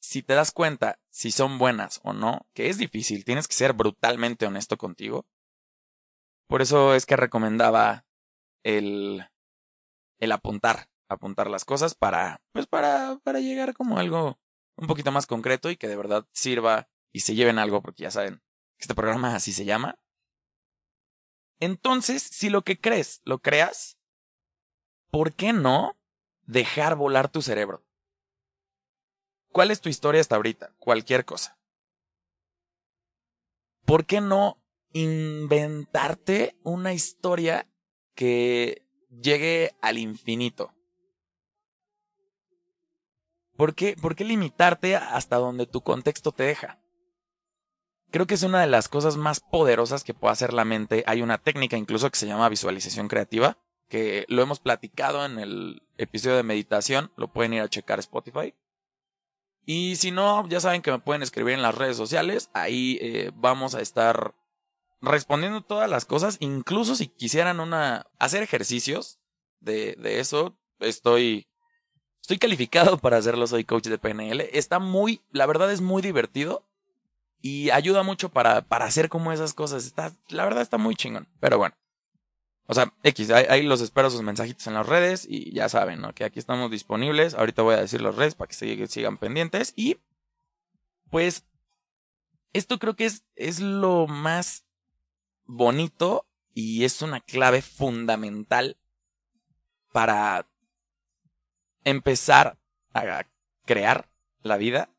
si 0.00 0.23
te 0.23 0.35
das 0.35 0.53
cuenta 0.53 0.99
si 1.11 1.33
son 1.33 1.59
buenas 1.59 2.00
o 2.03 2.12
no, 2.12 2.47
que 2.55 2.69
es 2.69 2.79
difícil, 2.79 3.25
tienes 3.25 3.49
que 3.49 3.55
ser 3.55 3.73
brutalmente 3.73 4.47
honesto 4.47 4.77
contigo. 4.77 5.27
Por 6.47 6.62
eso 6.62 6.95
es 6.95 7.05
que 7.05 7.17
recomendaba 7.17 8.07
el, 8.62 9.29
el 10.19 10.33
apuntar, 10.33 10.88
apuntar 11.09 11.50
las 11.50 11.65
cosas 11.65 11.95
para, 11.95 12.41
pues 12.53 12.67
para, 12.67 13.19
para 13.23 13.41
llegar 13.41 13.75
como 13.75 13.99
algo 13.99 14.38
un 14.77 14.87
poquito 14.87 15.12
más 15.12 15.27
concreto 15.27 15.71
y 15.71 15.77
que 15.77 15.88
de 15.88 15.97
verdad 15.97 16.27
sirva 16.33 16.88
y 17.12 17.21
se 17.21 17.35
lleven 17.35 17.59
algo, 17.59 17.83
porque 17.83 18.05
ya 18.05 18.11
saben 18.11 18.43
este 18.79 18.95
programa 18.95 19.35
así 19.35 19.53
se 19.53 19.65
llama. 19.65 19.99
Entonces, 21.61 22.23
si 22.23 22.49
lo 22.49 22.62
que 22.62 22.81
crees, 22.81 23.21
lo 23.25 23.41
creas, 23.41 23.98
¿por 25.11 25.33
qué 25.33 25.53
no 25.53 25.97
dejar 26.47 26.97
volar 26.97 27.29
tu 27.29 27.43
cerebro? 27.43 27.85
¿Cuál 29.53 29.71
es 29.71 29.81
tu 29.81 29.88
historia 29.88 30.21
hasta 30.21 30.37
ahorita? 30.37 30.75
Cualquier 30.79 31.25
cosa. 31.25 31.59
¿Por 33.85 34.05
qué 34.05 34.21
no 34.21 34.62
inventarte 34.93 36.59
una 36.62 36.93
historia 36.93 37.67
que 38.15 38.87
llegue 39.11 39.75
al 39.81 39.99
infinito? 39.99 40.75
¿Por 43.57 43.75
qué, 43.75 43.97
¿Por 44.00 44.15
qué 44.15 44.25
limitarte 44.25 44.95
hasta 44.97 45.37
donde 45.37 45.67
tu 45.67 45.81
contexto 45.81 46.33
te 46.33 46.45
deja? 46.45 46.81
Creo 48.11 48.27
que 48.27 48.35
es 48.35 48.43
una 48.43 48.61
de 48.61 48.67
las 48.67 48.88
cosas 48.88 49.17
más 49.17 49.41
poderosas 49.41 50.05
que 50.05 50.15
puede 50.15 50.33
hacer 50.33 50.53
la 50.53 50.65
mente. 50.65 51.03
Hay 51.07 51.21
una 51.21 51.38
técnica 51.38 51.77
incluso 51.77 52.11
que 52.11 52.19
se 52.19 52.27
llama 52.27 52.49
visualización 52.49 53.09
creativa, 53.09 53.59
que 53.88 54.25
lo 54.28 54.42
hemos 54.42 54.61
platicado 54.61 55.25
en 55.25 55.38
el 55.38 55.83
episodio 55.97 56.37
de 56.37 56.42
meditación, 56.42 57.11
lo 57.16 57.33
pueden 57.33 57.54
ir 57.54 57.62
a 57.62 57.68
checar 57.68 57.99
Spotify. 57.99 58.54
Y 59.64 59.97
si 59.97 60.11
no, 60.11 60.47
ya 60.49 60.61
saben 60.61 60.83
que 60.83 60.90
me 60.90 60.99
pueden 60.99 61.23
escribir 61.23 61.54
en 61.54 61.62
las 61.62 61.75
redes 61.75 61.97
sociales, 61.97 62.50
ahí 62.54 62.99
eh, 63.00 63.30
vamos 63.35 63.75
a 63.75 63.80
estar 63.80 64.35
respondiendo 65.00 65.62
todas 65.62 65.88
las 65.88 66.04
cosas, 66.04 66.37
incluso 66.40 66.97
si 66.97 67.09
quisieran 67.09 67.61
una 67.61 68.07
hacer 68.18 68.42
ejercicios 68.42 69.21
de, 69.61 69.95
de 69.99 70.21
eso, 70.21 70.59
estoy 70.80 71.49
estoy 72.28 72.38
calificado 72.38 72.99
para 72.99 73.16
hacerlo, 73.16 73.47
soy 73.47 73.64
coach 73.64 73.87
de 73.87 73.97
PNL. 73.97 74.42
Está 74.52 74.78
muy, 74.78 75.23
la 75.33 75.47
verdad 75.47 75.73
es 75.73 75.80
muy 75.80 76.02
divertido 76.02 76.68
y 77.40 77.71
ayuda 77.71 78.02
mucho 78.02 78.28
para, 78.28 78.61
para 78.61 78.85
hacer 78.85 79.09
como 79.09 79.33
esas 79.33 79.54
cosas. 79.54 79.87
Está, 79.87 80.12
la 80.28 80.45
verdad 80.45 80.61
está 80.61 80.76
muy 80.76 80.95
chingón. 80.95 81.26
Pero 81.40 81.57
bueno, 81.57 81.75
o 82.70 82.75
sea, 82.75 82.92
X, 83.02 83.30
ahí, 83.30 83.62
los 83.62 83.80
espero 83.80 84.10
sus 84.10 84.20
mensajitos 84.20 84.66
en 84.66 84.75
las 84.75 84.87
redes 84.87 85.26
y 85.26 85.54
ya 85.54 85.70
saben, 85.70 86.02
¿no? 86.02 86.14
Que 86.14 86.25
aquí 86.25 86.38
estamos 86.38 86.70
disponibles. 86.70 87.32
Ahorita 87.32 87.62
voy 87.62 87.75
a 87.75 87.80
decir 87.80 88.02
las 88.02 88.14
redes 88.14 88.34
para 88.34 88.48
que 88.48 88.54
se, 88.54 88.87
sigan 88.88 89.16
pendientes. 89.16 89.72
Y 89.75 89.96
pues 91.08 91.46
esto 92.52 92.78
creo 92.78 92.94
que 92.94 93.06
es, 93.06 93.25
es 93.37 93.60
lo 93.60 94.06
más 94.06 94.66
bonito 95.46 96.26
y 96.52 96.84
es 96.84 97.00
una 97.00 97.20
clave 97.20 97.62
fundamental 97.62 98.76
para 99.90 100.46
empezar 101.84 102.58
a 102.92 103.25
crear 103.64 104.10
la 104.42 104.58
vida 104.58 104.90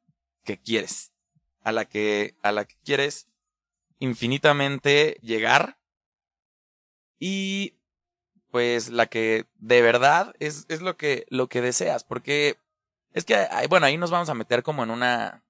que 0.44 0.58
quieres, 0.58 1.14
a 1.62 1.72
la 1.72 1.86
que, 1.86 2.36
a 2.42 2.52
la 2.52 2.66
que 2.66 2.78
quieres 2.84 3.28
infinitamente 4.00 5.20
llegar 5.22 5.79
y 7.20 7.76
pues 8.52 8.90
la 8.90 9.06
que 9.06 9.46
de 9.60 9.82
verdad 9.82 10.34
es, 10.40 10.66
es 10.70 10.82
lo 10.82 10.98
que, 10.98 11.26
lo 11.30 11.48
que 11.48 11.62
deseas, 11.62 12.04
porque 12.04 12.58
es 13.14 13.26
que, 13.26 13.48
bueno, 13.70 13.86
ahí 13.86 13.98
nos 13.98 14.12
vamos 14.12 14.30
a 14.30 14.34
meter 14.34 14.64
como 14.64 14.84
en 14.84 14.92
una 14.92 15.44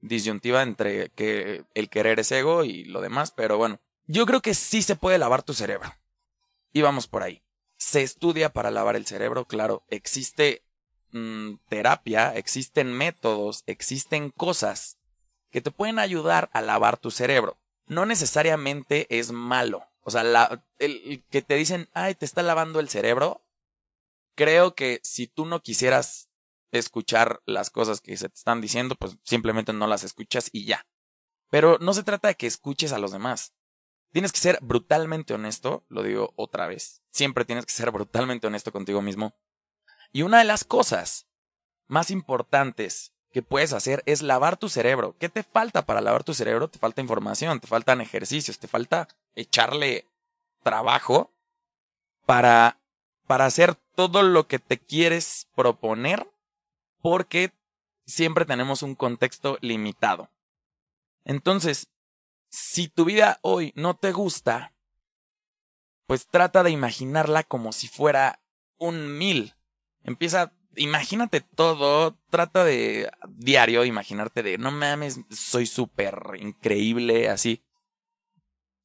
disyuntiva 0.00 0.62
entre 0.62 1.10
que 1.10 1.64
el 1.74 1.88
querer 1.90 2.20
es 2.20 2.32
ego 2.32 2.64
y 2.64 2.84
lo 2.84 3.00
demás, 3.00 3.32
pero 3.32 3.58
bueno, 3.58 3.80
yo 4.06 4.26
creo 4.26 4.40
que 4.40 4.54
sí 4.54 4.82
se 4.82 4.96
puede 4.96 5.18
lavar 5.18 5.42
tu 5.42 5.54
cerebro. 5.54 5.94
Y 6.72 6.82
vamos 6.82 7.06
por 7.06 7.22
ahí. 7.22 7.42
Se 7.76 8.02
estudia 8.02 8.52
para 8.52 8.70
lavar 8.70 8.96
el 8.96 9.06
cerebro, 9.06 9.46
claro, 9.46 9.84
existe 9.88 10.62
mm, 11.12 11.54
terapia, 11.68 12.34
existen 12.36 12.92
métodos, 12.92 13.64
existen 13.66 14.30
cosas 14.30 14.98
que 15.50 15.60
te 15.60 15.70
pueden 15.70 15.98
ayudar 15.98 16.48
a 16.52 16.60
lavar 16.60 16.96
tu 16.96 17.10
cerebro. 17.10 17.58
No 17.86 18.06
necesariamente 18.06 19.06
es 19.18 19.32
malo. 19.32 19.89
O 20.02 20.10
sea, 20.10 20.24
la, 20.24 20.64
el, 20.78 21.24
que 21.30 21.42
te 21.42 21.56
dicen, 21.56 21.88
ay, 21.92 22.14
te 22.14 22.24
está 22.24 22.42
lavando 22.42 22.80
el 22.80 22.88
cerebro. 22.88 23.44
Creo 24.34 24.74
que 24.74 25.00
si 25.02 25.26
tú 25.26 25.44
no 25.44 25.60
quisieras 25.62 26.30
escuchar 26.72 27.42
las 27.46 27.70
cosas 27.70 28.00
que 28.00 28.16
se 28.16 28.28
te 28.28 28.34
están 28.34 28.60
diciendo, 28.60 28.94
pues 28.94 29.18
simplemente 29.24 29.72
no 29.72 29.86
las 29.86 30.04
escuchas 30.04 30.48
y 30.52 30.64
ya. 30.64 30.86
Pero 31.50 31.78
no 31.80 31.92
se 31.94 32.04
trata 32.04 32.28
de 32.28 32.36
que 32.36 32.46
escuches 32.46 32.92
a 32.92 32.98
los 32.98 33.12
demás. 33.12 33.54
Tienes 34.12 34.32
que 34.32 34.38
ser 34.38 34.58
brutalmente 34.62 35.34
honesto, 35.34 35.84
lo 35.88 36.02
digo 36.02 36.32
otra 36.36 36.66
vez. 36.66 37.02
Siempre 37.10 37.44
tienes 37.44 37.66
que 37.66 37.72
ser 37.72 37.90
brutalmente 37.90 38.46
honesto 38.46 38.72
contigo 38.72 39.02
mismo. 39.02 39.34
Y 40.12 40.22
una 40.22 40.38
de 40.38 40.44
las 40.44 40.64
cosas 40.64 41.28
más 41.86 42.10
importantes 42.10 43.12
que 43.32 43.42
puedes 43.42 43.72
hacer 43.72 44.02
es 44.06 44.22
lavar 44.22 44.56
tu 44.56 44.68
cerebro. 44.68 45.14
¿Qué 45.18 45.28
te 45.28 45.42
falta 45.42 45.86
para 45.86 46.00
lavar 46.00 46.24
tu 46.24 46.34
cerebro? 46.34 46.68
Te 46.68 46.78
falta 46.78 47.00
información, 47.00 47.60
te 47.60 47.66
faltan 47.66 48.00
ejercicios, 48.00 48.58
te 48.58 48.68
falta 48.68 49.08
echarle 49.34 50.06
trabajo 50.62 51.30
para, 52.26 52.78
para 53.26 53.46
hacer 53.46 53.76
todo 53.94 54.22
lo 54.22 54.46
que 54.46 54.58
te 54.58 54.78
quieres 54.78 55.48
proponer 55.54 56.26
porque 57.00 57.52
siempre 58.06 58.44
tenemos 58.44 58.82
un 58.82 58.94
contexto 58.94 59.58
limitado. 59.60 60.28
Entonces, 61.24 61.88
si 62.48 62.88
tu 62.88 63.04
vida 63.04 63.38
hoy 63.42 63.72
no 63.76 63.94
te 63.96 64.12
gusta, 64.12 64.72
pues 66.06 66.26
trata 66.26 66.64
de 66.64 66.70
imaginarla 66.70 67.44
como 67.44 67.72
si 67.72 67.86
fuera 67.86 68.40
un 68.78 69.16
mil. 69.16 69.54
Empieza 70.02 70.52
imagínate 70.80 71.42
todo, 71.42 72.16
trata 72.30 72.64
de 72.64 73.10
diario 73.28 73.84
imaginarte 73.84 74.42
de, 74.42 74.56
no 74.56 74.70
mames, 74.70 75.20
soy 75.30 75.66
súper 75.66 76.18
increíble, 76.38 77.28
así. 77.28 77.62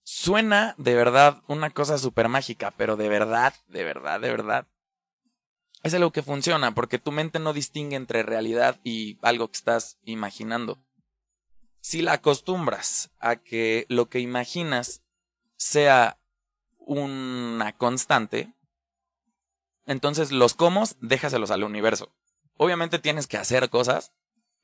Suena 0.03 0.75
de 0.77 0.93
verdad 0.93 1.41
una 1.47 1.69
cosa 1.69 1.97
súper 1.97 2.27
mágica, 2.27 2.71
pero 2.71 2.97
de 2.97 3.07
verdad, 3.07 3.53
de 3.67 3.83
verdad, 3.85 4.19
de 4.19 4.29
verdad. 4.29 4.67
Es 5.83 5.93
algo 5.93 6.11
que 6.11 6.21
funciona 6.21 6.75
porque 6.75 6.99
tu 6.99 7.11
mente 7.11 7.39
no 7.39 7.53
distingue 7.53 7.95
entre 7.95 8.23
realidad 8.23 8.79
y 8.83 9.17
algo 9.21 9.47
que 9.47 9.57
estás 9.57 9.97
imaginando. 10.03 10.83
Si 11.79 12.01
la 12.01 12.13
acostumbras 12.13 13.11
a 13.19 13.37
que 13.37 13.85
lo 13.87 14.09
que 14.09 14.19
imaginas 14.19 15.03
sea 15.55 16.19
una 16.79 17.73
constante, 17.77 18.53
entonces 19.85 20.31
los 20.31 20.53
cómo 20.53 20.83
déjaselos 21.01 21.51
al 21.51 21.63
universo. 21.63 22.13
Obviamente 22.57 22.99
tienes 22.99 23.27
que 23.27 23.37
hacer 23.37 23.69
cosas, 23.69 24.13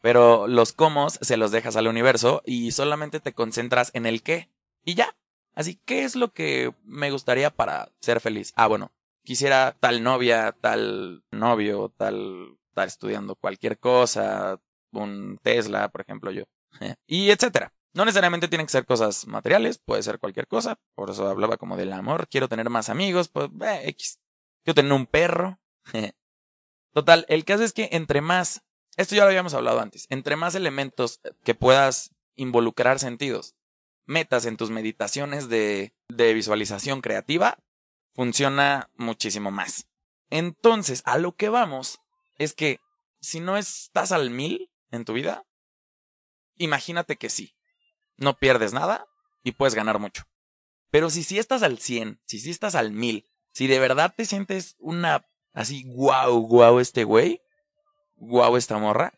pero 0.02 0.48
los 0.48 0.74
cómo 0.74 1.10
se 1.10 1.38
los 1.38 1.52
dejas 1.52 1.76
al 1.76 1.88
universo 1.88 2.42
y 2.46 2.72
solamente 2.72 3.20
te 3.20 3.34
concentras 3.34 3.92
en 3.94 4.06
el 4.06 4.24
qué. 4.24 4.50
Y 4.84 4.96
ya. 4.96 5.16
Así, 5.54 5.76
¿qué 5.86 6.04
es 6.04 6.16
lo 6.16 6.32
que 6.32 6.74
me 6.84 7.12
gustaría 7.12 7.50
para 7.50 7.92
ser 8.00 8.22
feliz? 8.22 8.54
Ah, 8.56 8.68
bueno, 8.68 8.94
quisiera 9.24 9.76
tal 9.80 10.02
novia, 10.02 10.56
tal 10.60 11.24
novio, 11.30 11.94
tal, 11.98 12.58
estar 12.70 12.88
estudiando 12.88 13.36
cualquier 13.36 13.78
cosa, 13.78 14.62
un 14.92 15.40
Tesla, 15.44 15.90
por 15.90 16.02
ejemplo, 16.02 16.32
yo. 16.32 16.44
y 17.08 17.30
etcétera. 17.32 17.74
No 17.94 18.06
necesariamente 18.06 18.48
tienen 18.48 18.68
que 18.68 18.72
ser 18.72 18.86
cosas 18.86 19.28
materiales, 19.28 19.78
puede 19.78 20.02
ser 20.02 20.20
cualquier 20.20 20.48
cosa. 20.48 20.80
Por 20.96 21.10
eso 21.10 21.28
hablaba 21.28 21.58
como 21.58 21.76
del 21.76 21.92
amor. 21.92 22.30
Quiero 22.30 22.48
tener 22.48 22.70
más 22.70 22.90
amigos, 22.90 23.28
pues, 23.28 23.50
eh, 23.62 23.90
X. 23.90 24.21
Quiero 24.64 24.76
tener 24.76 24.94
un 24.94 25.06
perro. 25.06 25.60
Total, 26.94 27.26
el 27.30 27.46
caso 27.46 27.64
es 27.64 27.74
que 27.74 27.90
entre 27.92 28.22
más, 28.22 28.64
esto 28.98 29.16
ya 29.16 29.24
lo 29.24 29.30
habíamos 29.30 29.54
hablado 29.54 29.80
antes, 29.80 30.08
entre 30.10 30.36
más 30.36 30.56
elementos 30.56 31.22
que 31.44 31.56
puedas 31.56 32.14
involucrar 32.36 33.00
sentidos, 33.00 33.56
metas 34.06 34.46
en 34.46 34.58
tus 34.58 34.70
meditaciones 34.70 35.48
de, 35.48 35.94
de 36.10 36.34
visualización 36.34 37.02
creativa, 37.02 37.58
funciona 38.14 38.90
muchísimo 38.98 39.52
más. 39.52 39.88
Entonces, 40.30 41.02
a 41.06 41.18
lo 41.18 41.36
que 41.36 41.50
vamos 41.50 42.00
es 42.38 42.54
que 42.54 42.80
si 43.22 43.40
no 43.40 43.58
estás 43.58 44.12
al 44.12 44.30
mil 44.30 44.72
en 44.92 45.06
tu 45.06 45.14
vida, 45.14 45.46
imagínate 46.58 47.18
que 47.18 47.30
sí. 47.30 47.56
No 48.18 48.38
pierdes 48.38 48.74
nada 48.74 49.08
y 49.44 49.54
puedes 49.54 49.76
ganar 49.76 50.00
mucho. 50.00 50.24
Pero 50.90 51.10
si 51.10 51.24
sí 51.24 51.40
estás 51.40 51.64
al 51.64 51.80
100, 51.80 52.22
si 52.26 52.40
sí 52.40 52.50
estás 52.50 52.76
al 52.76 52.92
mil, 52.92 53.31
si 53.52 53.68
de 53.68 53.80
verdad 53.80 54.14
te 54.16 54.26
sientes 54.26 54.76
una 54.80 55.26
así, 55.54 55.84
wow, 55.96 56.48
wow 56.48 56.80
este 56.80 57.04
güey, 57.04 57.42
wow 58.18 58.56
esta 58.58 58.78
morra, 58.78 59.14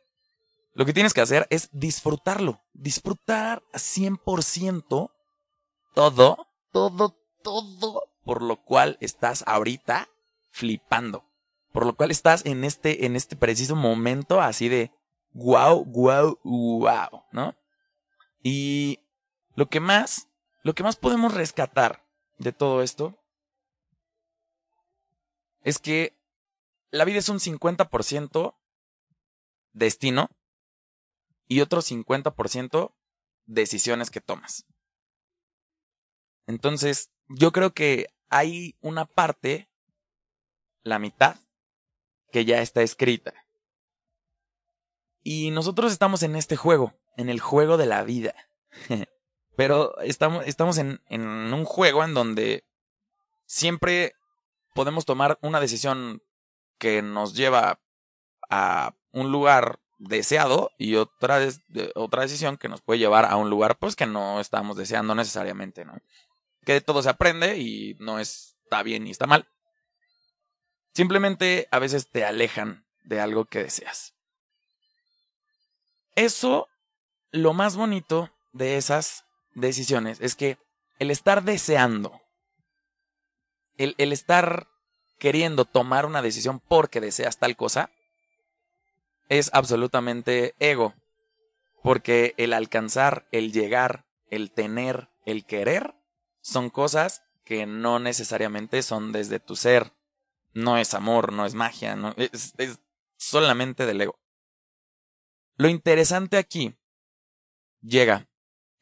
lo 0.74 0.86
que 0.86 0.94
tienes 0.94 1.14
que 1.14 1.22
hacer 1.22 1.48
es 1.50 1.70
disfrutarlo, 1.72 2.62
disfrutar 2.74 3.64
a 3.74 3.78
100% 3.78 5.12
todo, 5.94 6.48
todo, 6.72 7.16
todo 7.44 8.04
por 8.24 8.42
lo 8.42 8.64
cual 8.64 8.98
estás 9.02 9.44
ahorita 9.48 10.10
flipando. 10.52 11.26
Por 11.72 11.86
lo 11.86 11.96
cual 11.96 12.12
estás 12.12 12.46
en 12.46 12.64
este, 12.64 13.06
en 13.06 13.16
este 13.16 13.36
preciso 13.36 13.76
momento 13.76 14.42
así 14.42 14.70
de 14.70 14.92
wow, 15.32 15.84
wow, 15.86 16.40
wow, 16.44 17.24
¿no? 17.32 17.56
Y 18.44 19.00
lo 19.56 19.68
que 19.68 19.80
más, 19.80 20.28
lo 20.64 20.74
que 20.74 20.84
más 20.84 20.96
podemos 20.96 21.34
rescatar 21.34 22.06
de 22.38 22.52
todo 22.52 22.82
esto 22.84 23.18
es 25.64 25.80
que 25.80 26.18
la 26.92 27.06
vida 27.06 27.20
es 27.20 27.30
un 27.30 27.40
50% 27.40 28.56
destino 29.72 30.30
y 31.48 31.62
otro 31.62 31.82
50% 31.82 32.94
decisiones 33.46 34.12
que 34.12 34.22
tomas. 34.22 34.66
Entonces, 36.46 37.12
yo 37.28 37.52
creo 37.52 37.74
que 37.74 38.08
hay 38.30 38.76
una 38.82 39.06
parte, 39.06 39.70
la 40.84 41.00
mitad, 41.00 41.38
que 42.32 42.46
ya 42.46 42.62
está 42.62 42.82
escrita. 42.82 43.34
Y 45.24 45.52
nosotros 45.52 45.92
estamos 45.92 46.24
en 46.24 46.36
este 46.36 46.58
juego, 46.58 46.94
en 47.16 47.30
el 47.30 47.40
juego 47.40 47.78
de 47.78 47.86
la 47.86 48.04
vida. 48.04 48.36
Pero 49.56 50.00
estamos, 50.02 50.46
estamos 50.48 50.78
en, 50.78 51.02
en 51.08 51.22
un 51.24 51.64
juego 51.64 52.04
en 52.04 52.14
donde 52.14 52.66
siempre 53.46 54.16
podemos 54.74 55.06
tomar 55.06 55.38
una 55.42 55.60
decisión 55.60 56.22
que 56.78 57.02
nos 57.02 57.34
lleva 57.34 57.80
a 58.50 58.96
un 59.12 59.32
lugar 59.32 59.80
deseado 60.00 60.72
y 60.78 60.96
otra, 60.96 61.40
otra 61.96 62.24
decisión 62.24 62.58
que 62.58 62.68
nos 62.68 62.82
puede 62.82 63.00
llevar 63.00 63.26
a 63.26 63.38
un 63.38 63.50
lugar 63.50 63.78
pues 63.78 63.96
que 63.96 64.06
no 64.06 64.40
estamos 64.40 64.76
deseando 64.76 65.16
necesariamente, 65.16 65.86
¿no? 65.86 65.98
que 66.64 66.82
todo 66.82 67.02
se 67.02 67.10
aprende 67.10 67.58
y 67.58 67.96
no 68.00 68.20
está 68.20 68.84
bien 68.84 69.04
ni 69.04 69.12
está 69.12 69.28
mal. 69.28 69.48
Simplemente 70.94 71.68
a 71.72 71.80
veces 71.80 72.10
te 72.10 72.24
alejan 72.24 72.86
de 73.04 73.20
algo 73.20 73.46
que 73.46 73.64
deseas. 73.64 74.14
Eso, 76.16 76.70
lo 77.32 77.54
más 77.54 77.76
bonito 77.76 78.32
de 78.52 78.78
esas 78.78 79.26
decisiones 79.54 80.20
es 80.22 80.36
que 80.36 80.58
el 81.00 81.10
estar 81.10 81.44
deseando, 81.44 82.22
el, 83.78 83.96
estar 84.12 84.68
queriendo 85.20 85.66
tomar 85.66 86.06
una 86.06 86.22
decisión 86.22 86.60
porque 86.60 87.02
deseas 87.02 87.38
tal 87.38 87.56
cosa, 87.56 87.92
es 89.30 89.50
absolutamente 89.54 90.56
ego. 90.60 90.94
Porque 91.82 92.34
el 92.38 92.54
alcanzar, 92.54 93.28
el 93.32 93.52
llegar, 93.52 94.06
el 94.30 94.52
tener, 94.52 95.10
el 95.26 95.46
querer, 95.46 95.94
son 96.42 96.70
cosas 96.70 97.24
que 97.44 97.66
no 97.66 98.00
necesariamente 98.00 98.84
son 98.84 99.12
desde 99.12 99.40
tu 99.40 99.56
ser. 99.56 99.92
No 100.54 100.78
es 100.78 100.94
amor, 100.94 101.34
no 101.34 101.46
es 101.46 101.56
magia, 101.56 101.98
es, 102.18 102.54
es 102.58 102.80
solamente 103.18 103.86
del 103.86 104.02
ego. 104.02 104.16
Lo 105.56 105.68
interesante 105.68 106.38
aquí 106.38 106.76
llega 107.82 108.30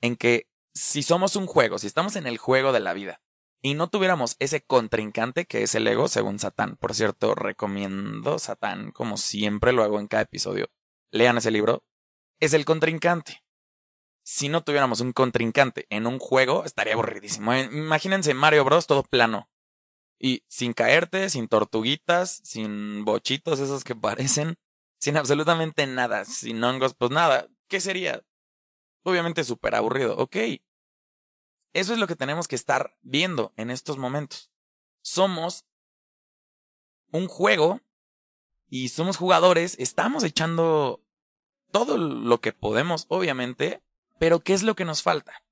en 0.02 0.16
que 0.16 0.48
si 0.74 1.02
somos 1.02 1.36
un 1.36 1.48
juego, 1.48 1.80
si 1.80 1.88
estamos 1.88 2.16
en 2.16 2.28
el 2.28 2.38
juego 2.38 2.72
de 2.72 2.80
la 2.82 2.94
vida 2.94 3.22
y 3.62 3.76
no 3.76 3.90
tuviéramos 3.90 4.36
ese 4.40 4.62
contrincante 4.62 5.46
que 5.46 5.64
es 5.64 5.76
el 5.76 5.88
ego, 5.88 6.08
según 6.08 6.40
Satán, 6.40 6.78
por 6.78 6.96
cierto, 6.96 7.36
recomiendo 7.36 8.40
Satán, 8.40 8.92
como 8.92 9.18
siempre 9.18 9.72
lo 9.74 9.84
hago 9.84 10.00
en 10.00 10.08
cada 10.08 10.24
episodio, 10.24 10.68
lean 11.12 11.38
ese 11.38 11.52
libro, 11.52 11.84
es 12.40 12.54
el 12.54 12.66
contrincante 12.66 13.42
si 14.24 14.50
no 14.50 14.64
tuviéramos 14.64 15.02
un 15.02 15.14
contrincante 15.14 15.86
en 15.90 16.08
un 16.08 16.20
juego, 16.20 16.64
estaría 16.66 16.94
aburridísimo. 16.94 17.54
Eh, 17.54 17.70
imagínense 17.72 18.34
Mario 18.34 18.64
Bros. 18.64 18.88
todo 18.88 19.04
plano. 19.04 19.50
Y 20.20 20.44
sin 20.48 20.74
caerte, 20.74 21.30
sin 21.30 21.48
tortuguitas, 21.48 22.42
sin 22.44 23.04
bochitos 23.04 23.60
esos 23.60 23.84
que 23.84 23.96
parecen, 23.96 24.56
sin 25.00 25.18
absolutamente 25.18 25.88
nada, 25.88 26.26
sin 26.26 26.64
hongos, 26.64 26.94
pues 26.94 27.12
nada. 27.12 27.48
¿Qué 27.68 27.80
sería? 27.80 28.22
Obviamente 29.04 29.44
súper 29.44 29.76
aburrido. 29.76 30.16
Ok. 30.18 30.38
Eso 31.74 31.94
es 31.94 32.00
lo 32.00 32.08
que 32.08 32.16
tenemos 32.16 32.48
que 32.48 32.56
estar 32.56 32.98
viendo 33.02 33.54
en 33.56 33.72
estos 33.72 33.98
momentos. 33.98 34.52
Somos 35.02 35.66
un 37.12 37.28
juego 37.28 37.82
y 38.70 38.90
somos 38.90 39.18
jugadores, 39.18 39.76
estamos 39.80 40.24
echando 40.24 41.04
todo 41.72 41.98
lo 41.98 42.42
que 42.42 42.54
podemos, 42.54 43.06
obviamente, 43.10 43.82
pero 44.20 44.42
¿qué 44.42 44.54
es 44.54 44.64
lo 44.64 44.76
que 44.76 44.86
nos 44.86 45.02
falta? 45.02 45.44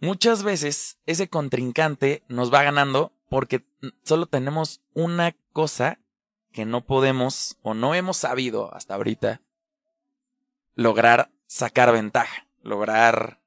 Muchas 0.00 0.42
veces 0.42 0.98
ese 1.06 1.28
contrincante 1.28 2.24
nos 2.28 2.52
va 2.52 2.62
ganando 2.62 3.12
porque 3.28 3.64
solo 4.02 4.26
tenemos 4.26 4.82
una 4.94 5.36
cosa 5.52 6.00
que 6.50 6.64
no 6.64 6.84
podemos 6.84 7.58
o 7.62 7.74
no 7.74 7.94
hemos 7.94 8.16
sabido 8.16 8.74
hasta 8.74 8.94
ahorita 8.94 9.42
lograr 10.74 11.30
sacar 11.46 11.92
ventaja, 11.92 12.48
lograr, 12.62 13.41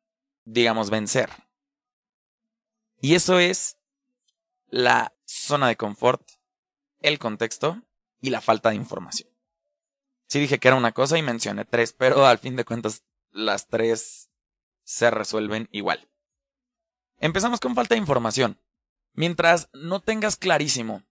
digamos, 0.45 0.89
vencer. 0.89 1.29
Y 3.01 3.15
eso 3.15 3.39
es 3.39 3.77
la 4.67 5.13
zona 5.25 5.67
de 5.67 5.75
confort, 5.75 6.27
el 7.01 7.19
contexto 7.19 7.81
y 8.21 8.29
la 8.29 8.41
falta 8.41 8.69
de 8.69 8.75
información. 8.75 9.29
Sí 10.27 10.39
dije 10.39 10.59
que 10.59 10.67
era 10.67 10.77
una 10.77 10.91
cosa 10.91 11.17
y 11.17 11.21
mencioné 11.21 11.65
tres, 11.65 11.93
pero 11.93 12.25
al 12.25 12.39
fin 12.39 12.55
de 12.55 12.65
cuentas 12.65 13.03
las 13.31 13.67
tres 13.67 14.31
se 14.83 15.11
resuelven 15.11 15.67
igual. 15.71 16.09
Empezamos 17.19 17.59
con 17.59 17.75
falta 17.75 17.95
de 17.95 17.99
información. 17.99 18.59
Mientras 19.13 19.69
no 19.73 20.01
tengas 20.01 20.35
clarísimo 20.35 21.03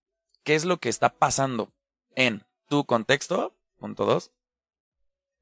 qué 0.43 0.55
es 0.55 0.65
lo 0.65 0.79
que 0.79 0.89
está 0.89 1.17
pasando 1.17 1.73
en 2.15 2.45
tu 2.69 2.85
contexto, 2.85 3.57
punto 3.79 4.05
dos, 4.05 4.33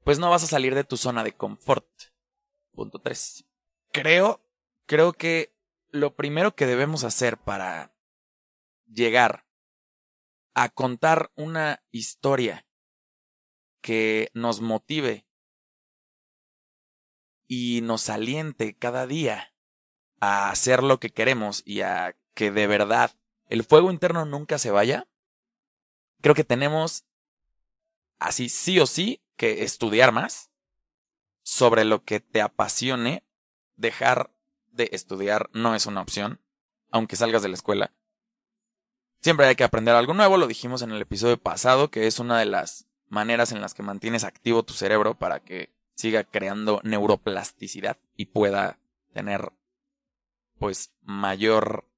pues 0.03 0.19
no 0.19 0.29
vas 0.29 0.43
a 0.43 0.47
salir 0.47 0.75
de 0.75 0.83
tu 0.83 0.97
zona 0.97 1.23
de 1.23 1.33
confort. 1.35 1.87
Punto 2.73 2.99
tres. 2.99 3.45
Creo, 3.93 4.41
creo 4.87 5.13
que 5.13 5.55
lo 5.91 6.15
primero 6.15 6.55
que 6.55 6.65
debemos 6.65 7.03
hacer 7.03 7.37
para 7.37 7.95
llegar 8.87 9.45
a 10.55 10.69
contar 10.69 11.31
una 11.35 11.83
historia 11.91 12.65
que 13.81 14.31
nos 14.33 14.61
motive 14.61 15.27
y 17.47 17.81
nos 17.83 18.09
aliente 18.09 18.75
cada 18.75 19.05
día 19.05 19.53
a 20.19 20.49
hacer 20.49 20.81
lo 20.81 20.99
que 20.99 21.11
queremos 21.11 21.61
y 21.63 21.81
a 21.81 22.17
que 22.33 22.49
de 22.49 22.65
verdad 22.65 23.11
el 23.45 23.63
fuego 23.63 23.91
interno 23.91 24.25
nunca 24.25 24.57
se 24.57 24.71
vaya, 24.71 25.07
creo 26.19 26.33
que 26.33 26.43
tenemos 26.43 27.05
así 28.17 28.49
sí 28.49 28.79
o 28.79 28.87
sí 28.87 29.23
que 29.37 29.63
estudiar 29.63 30.11
más 30.11 30.49
sobre 31.43 31.85
lo 31.85 32.03
que 32.03 32.21
te 32.21 32.41
apasione. 32.41 33.23
Dejar 33.75 34.31
de 34.71 34.89
estudiar 34.91 35.49
no 35.53 35.75
es 35.75 35.85
una 35.85 36.01
opción. 36.01 36.39
aunque 36.91 37.15
salgas 37.15 37.41
de 37.41 37.49
la 37.49 37.55
escuela. 37.55 37.91
Siempre 39.19 39.47
hay 39.47 39.55
que 39.55 39.63
aprender 39.63 39.95
algo 39.95 40.13
nuevo, 40.13 40.37
lo 40.37 40.45
dijimos 40.45 40.83
en 40.83 40.91
el 40.91 41.01
episodio 41.01 41.41
pasado, 41.41 41.89
que 41.89 42.05
es 42.05 42.19
una 42.19 42.37
de 42.37 42.45
las 42.45 42.87
maneras 43.07 43.51
en 43.51 43.61
las 43.61 43.73
que 43.73 43.81
mantienes 43.81 44.23
activo 44.23 44.61
tu 44.61 44.73
cerebro 44.73 45.17
para 45.17 45.39
que 45.39 45.73
siga 45.95 46.23
creando 46.23 46.81
neuroplasticidad 46.83 47.97
y 48.15 48.25
pueda 48.27 48.79
tener 49.11 49.53
pues 50.59 50.93
mayor 51.01 51.89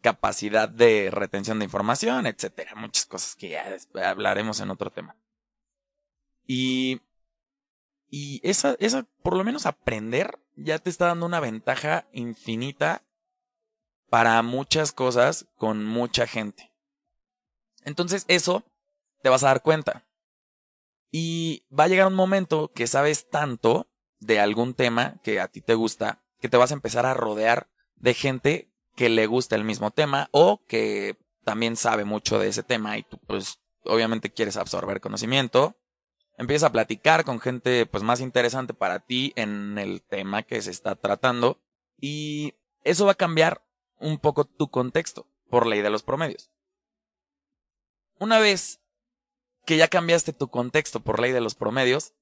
capacidad 0.00 0.68
de 0.68 1.10
retención 1.12 1.58
de 1.58 1.66
información, 1.66 2.26
etcétera, 2.26 2.74
muchas 2.74 3.06
cosas 3.06 3.36
que 3.36 3.50
ya 3.50 3.76
hablaremos 4.08 4.60
en 4.60 4.70
otro 4.70 4.90
tema. 4.90 5.16
Y 6.46 7.02
y 8.10 8.40
esa 8.42 8.76
esa 8.80 9.06
por 9.22 9.36
lo 9.36 9.44
menos 9.44 9.66
aprender 9.66 10.38
ya 10.56 10.78
te 10.78 10.90
está 10.90 11.06
dando 11.06 11.26
una 11.26 11.40
ventaja 11.40 12.08
infinita 12.12 13.02
para 14.10 14.42
muchas 14.42 14.92
cosas 14.92 15.46
con 15.56 15.84
mucha 15.84 16.26
gente. 16.26 16.72
Entonces 17.84 18.24
eso 18.28 18.64
te 19.22 19.28
vas 19.28 19.44
a 19.44 19.48
dar 19.48 19.62
cuenta. 19.62 20.06
Y 21.12 21.64
va 21.76 21.84
a 21.84 21.88
llegar 21.88 22.06
un 22.06 22.14
momento 22.14 22.72
que 22.72 22.86
sabes 22.86 23.28
tanto 23.30 23.88
de 24.18 24.38
algún 24.38 24.74
tema 24.74 25.20
que 25.22 25.40
a 25.40 25.48
ti 25.48 25.60
te 25.60 25.74
gusta, 25.74 26.22
que 26.40 26.48
te 26.48 26.56
vas 26.56 26.70
a 26.70 26.74
empezar 26.74 27.06
a 27.06 27.14
rodear 27.14 27.68
de 27.96 28.14
gente 28.14 28.70
que 28.96 29.08
le 29.08 29.26
gusta 29.26 29.56
el 29.56 29.64
mismo 29.64 29.90
tema 29.90 30.28
o 30.32 30.64
que 30.66 31.16
también 31.44 31.76
sabe 31.76 32.04
mucho 32.04 32.38
de 32.38 32.48
ese 32.48 32.62
tema 32.62 32.98
y 32.98 33.02
tú 33.02 33.18
pues 33.26 33.60
obviamente 33.84 34.30
quieres 34.30 34.56
absorber 34.56 35.00
conocimiento. 35.00 35.76
Empiezas 36.40 36.70
a 36.70 36.72
platicar 36.72 37.26
con 37.26 37.38
gente 37.38 37.84
pues 37.84 38.02
más 38.02 38.22
interesante 38.22 38.72
para 38.72 39.00
ti 39.00 39.34
en 39.36 39.76
el 39.76 40.00
tema 40.00 40.42
que 40.42 40.62
se 40.62 40.70
está 40.70 40.94
tratando 40.94 41.60
y 42.00 42.54
eso 42.82 43.04
va 43.04 43.12
a 43.12 43.16
cambiar 43.16 43.62
un 43.98 44.18
poco 44.18 44.46
tu 44.46 44.70
contexto 44.70 45.26
por 45.50 45.66
ley 45.66 45.82
de 45.82 45.90
los 45.90 46.02
promedios. 46.02 46.50
Una 48.18 48.38
vez 48.38 48.80
que 49.66 49.76
ya 49.76 49.88
cambiaste 49.88 50.32
tu 50.32 50.48
contexto 50.48 51.00
por 51.00 51.20
ley 51.20 51.32
de 51.32 51.42
los 51.42 51.54
promedios, 51.54 52.14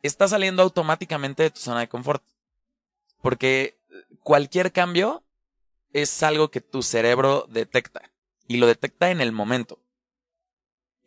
estás 0.00 0.30
saliendo 0.30 0.62
automáticamente 0.62 1.42
de 1.42 1.50
tu 1.50 1.58
zona 1.58 1.80
de 1.80 1.88
confort. 1.88 2.22
Porque 3.20 3.80
cualquier 4.22 4.70
cambio 4.70 5.24
es 5.92 6.22
algo 6.22 6.52
que 6.52 6.60
tu 6.60 6.84
cerebro 6.84 7.48
detecta. 7.50 8.12
Y 8.46 8.58
lo 8.58 8.68
detecta 8.68 9.10
en 9.10 9.20
el 9.20 9.32
momento. 9.32 9.80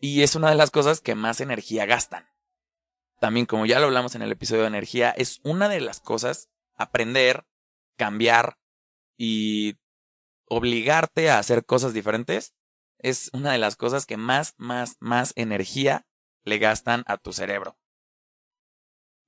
Y 0.01 0.23
es 0.23 0.35
una 0.35 0.49
de 0.49 0.55
las 0.55 0.71
cosas 0.71 0.99
que 0.99 1.15
más 1.15 1.39
energía 1.39 1.85
gastan. 1.85 2.27
También, 3.19 3.45
como 3.45 3.65
ya 3.65 3.79
lo 3.79 3.85
hablamos 3.85 4.15
en 4.15 4.21
el 4.21 4.31
episodio 4.31 4.61
de 4.61 4.69
energía, 4.69 5.11
es 5.11 5.39
una 5.43 5.69
de 5.69 5.81
las 5.81 5.99
cosas 5.99 6.49
aprender, 6.75 7.45
cambiar 7.97 8.57
y 9.17 9.77
obligarte 10.45 11.29
a 11.29 11.39
hacer 11.39 11.65
cosas 11.65 11.93
diferentes 11.93 12.53
es 12.99 13.29
una 13.33 13.53
de 13.53 13.57
las 13.57 13.75
cosas 13.75 14.05
que 14.05 14.17
más, 14.17 14.53
más, 14.57 14.97
más 14.99 15.33
energía 15.35 16.05
le 16.43 16.59
gastan 16.59 17.03
a 17.07 17.17
tu 17.17 17.33
cerebro. 17.33 17.77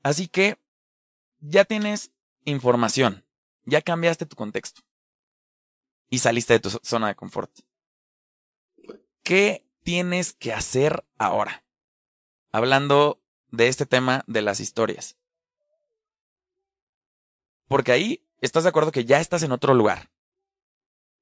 Así 0.04 0.28
que 0.28 0.60
ya 1.40 1.66
tienes 1.66 2.12
información, 2.44 3.26
ya 3.64 3.82
cambiaste 3.82 4.26
tu 4.26 4.36
contexto 4.36 4.82
y 6.10 6.20
saliste 6.20 6.54
de 6.54 6.60
tu 6.60 6.70
zona 6.70 7.08
de 7.08 7.16
confort. 7.16 7.52
¿Qué 9.24 9.66
tienes 9.84 10.34
que 10.34 10.54
hacer 10.54 11.06
ahora? 11.18 11.64
Hablando 12.52 13.21
de 13.52 13.68
este 13.68 13.86
tema 13.86 14.24
de 14.28 14.42
las 14.42 14.60
historias. 14.60 15.18
Porque 17.68 17.92
ahí 17.92 18.26
estás 18.40 18.64
de 18.64 18.70
acuerdo 18.70 18.92
que 18.92 19.06
ya 19.06 19.20
estás 19.20 19.44
en 19.44 19.52
otro 19.52 19.74
lugar. 19.74 20.10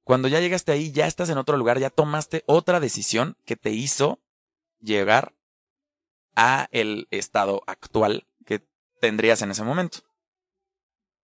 Cuando 0.04 0.28
ya 0.28 0.40
llegaste 0.40 0.72
ahí, 0.72 0.92
ya 0.92 1.06
estás 1.06 1.30
en 1.30 1.38
otro 1.38 1.58
lugar, 1.58 1.78
ya 1.78 1.92
tomaste 1.92 2.44
otra 2.48 2.80
decisión 2.80 3.38
que 3.46 3.56
te 3.56 3.70
hizo 3.70 4.20
llegar 4.80 5.36
a 6.36 6.68
el 6.72 7.08
estado 7.12 7.62
actual 7.68 8.26
que 8.46 8.66
tendrías 9.00 9.42
en 9.42 9.52
ese 9.52 9.64
momento. 9.64 10.00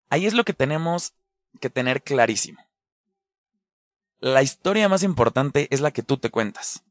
Ahí 0.10 0.26
es 0.26 0.34
lo 0.34 0.44
que 0.44 0.54
tenemos 0.54 1.14
que 1.62 1.70
tener 1.70 2.04
clarísimo. 2.04 2.62
La 4.20 4.44
historia 4.44 4.90
más 4.90 5.04
importante 5.04 5.68
es 5.70 5.82
la 5.82 5.92
que 5.92 6.04
tú 6.04 6.18
te 6.18 6.30
cuentas. 6.30 6.84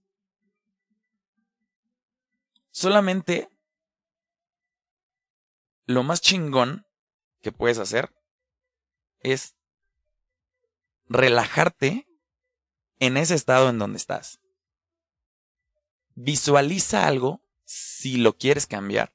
Solamente 2.70 3.51
lo 5.87 6.03
más 6.03 6.21
chingón 6.21 6.87
que 7.40 7.53
puedes 7.53 7.79
hacer 7.79 8.14
es 9.21 9.55
relajarte 11.09 12.07
en 12.99 13.16
ese 13.16 13.35
estado 13.35 13.68
en 13.68 13.79
donde 13.79 13.99
estás. 13.99 14.40
Visualiza 16.14 17.07
algo 17.07 17.42
si 17.64 18.16
lo 18.16 18.37
quieres 18.37 18.66
cambiar. 18.66 19.12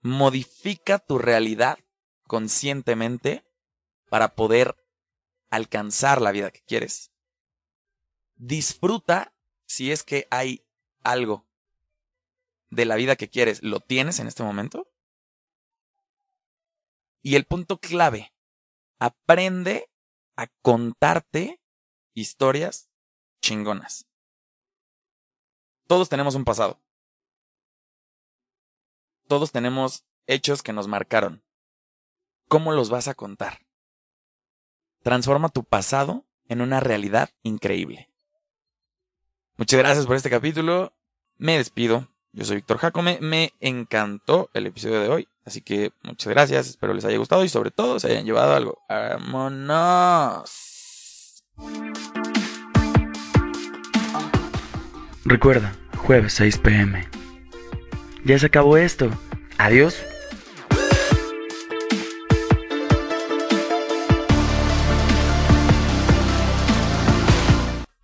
Modifica 0.00 0.98
tu 0.98 1.18
realidad 1.18 1.78
conscientemente 2.26 3.44
para 4.08 4.34
poder 4.34 4.76
alcanzar 5.50 6.20
la 6.20 6.32
vida 6.32 6.50
que 6.50 6.62
quieres. 6.62 7.10
Disfruta 8.36 9.32
si 9.66 9.90
es 9.90 10.02
que 10.02 10.28
hay 10.30 10.64
algo 11.02 11.46
de 12.70 12.84
la 12.84 12.96
vida 12.96 13.16
que 13.16 13.28
quieres, 13.28 13.62
¿lo 13.62 13.80
tienes 13.80 14.18
en 14.18 14.26
este 14.26 14.42
momento? 14.42 14.88
Y 17.22 17.36
el 17.36 17.44
punto 17.44 17.78
clave, 17.78 18.32
aprende 18.98 19.90
a 20.36 20.46
contarte 20.62 21.60
historias 22.14 22.90
chingonas. 23.40 24.06
Todos 25.86 26.08
tenemos 26.08 26.34
un 26.34 26.44
pasado. 26.44 26.80
Todos 29.28 29.52
tenemos 29.52 30.04
hechos 30.26 30.62
que 30.62 30.72
nos 30.72 30.88
marcaron. 30.88 31.44
¿Cómo 32.48 32.72
los 32.72 32.90
vas 32.90 33.08
a 33.08 33.14
contar? 33.14 33.66
Transforma 35.02 35.48
tu 35.48 35.64
pasado 35.64 36.26
en 36.48 36.60
una 36.60 36.80
realidad 36.80 37.30
increíble. 37.42 38.12
Muchas 39.56 39.78
gracias 39.78 40.06
por 40.06 40.16
este 40.16 40.30
capítulo. 40.30 40.96
Me 41.38 41.56
despido. 41.56 42.08
Yo 42.36 42.44
soy 42.44 42.56
Víctor 42.56 42.76
Jacome. 42.76 43.18
Me 43.22 43.54
encantó 43.60 44.50
el 44.52 44.66
episodio 44.66 45.00
de 45.00 45.08
hoy. 45.08 45.26
Así 45.46 45.62
que 45.62 45.92
muchas 46.02 46.30
gracias. 46.34 46.68
Espero 46.68 46.92
les 46.92 47.06
haya 47.06 47.16
gustado 47.16 47.42
y 47.44 47.48
sobre 47.48 47.70
todo 47.70 47.98
se 47.98 48.08
hayan 48.08 48.26
llevado 48.26 48.54
algo. 48.54 48.78
¡Vámonos! 48.90 50.52
Recuerda, 55.24 55.74
jueves 55.96 56.34
6 56.34 56.58
pm. 56.58 57.08
Ya 58.26 58.38
se 58.38 58.44
acabó 58.46 58.76
esto. 58.76 59.08
Adiós. 59.56 59.96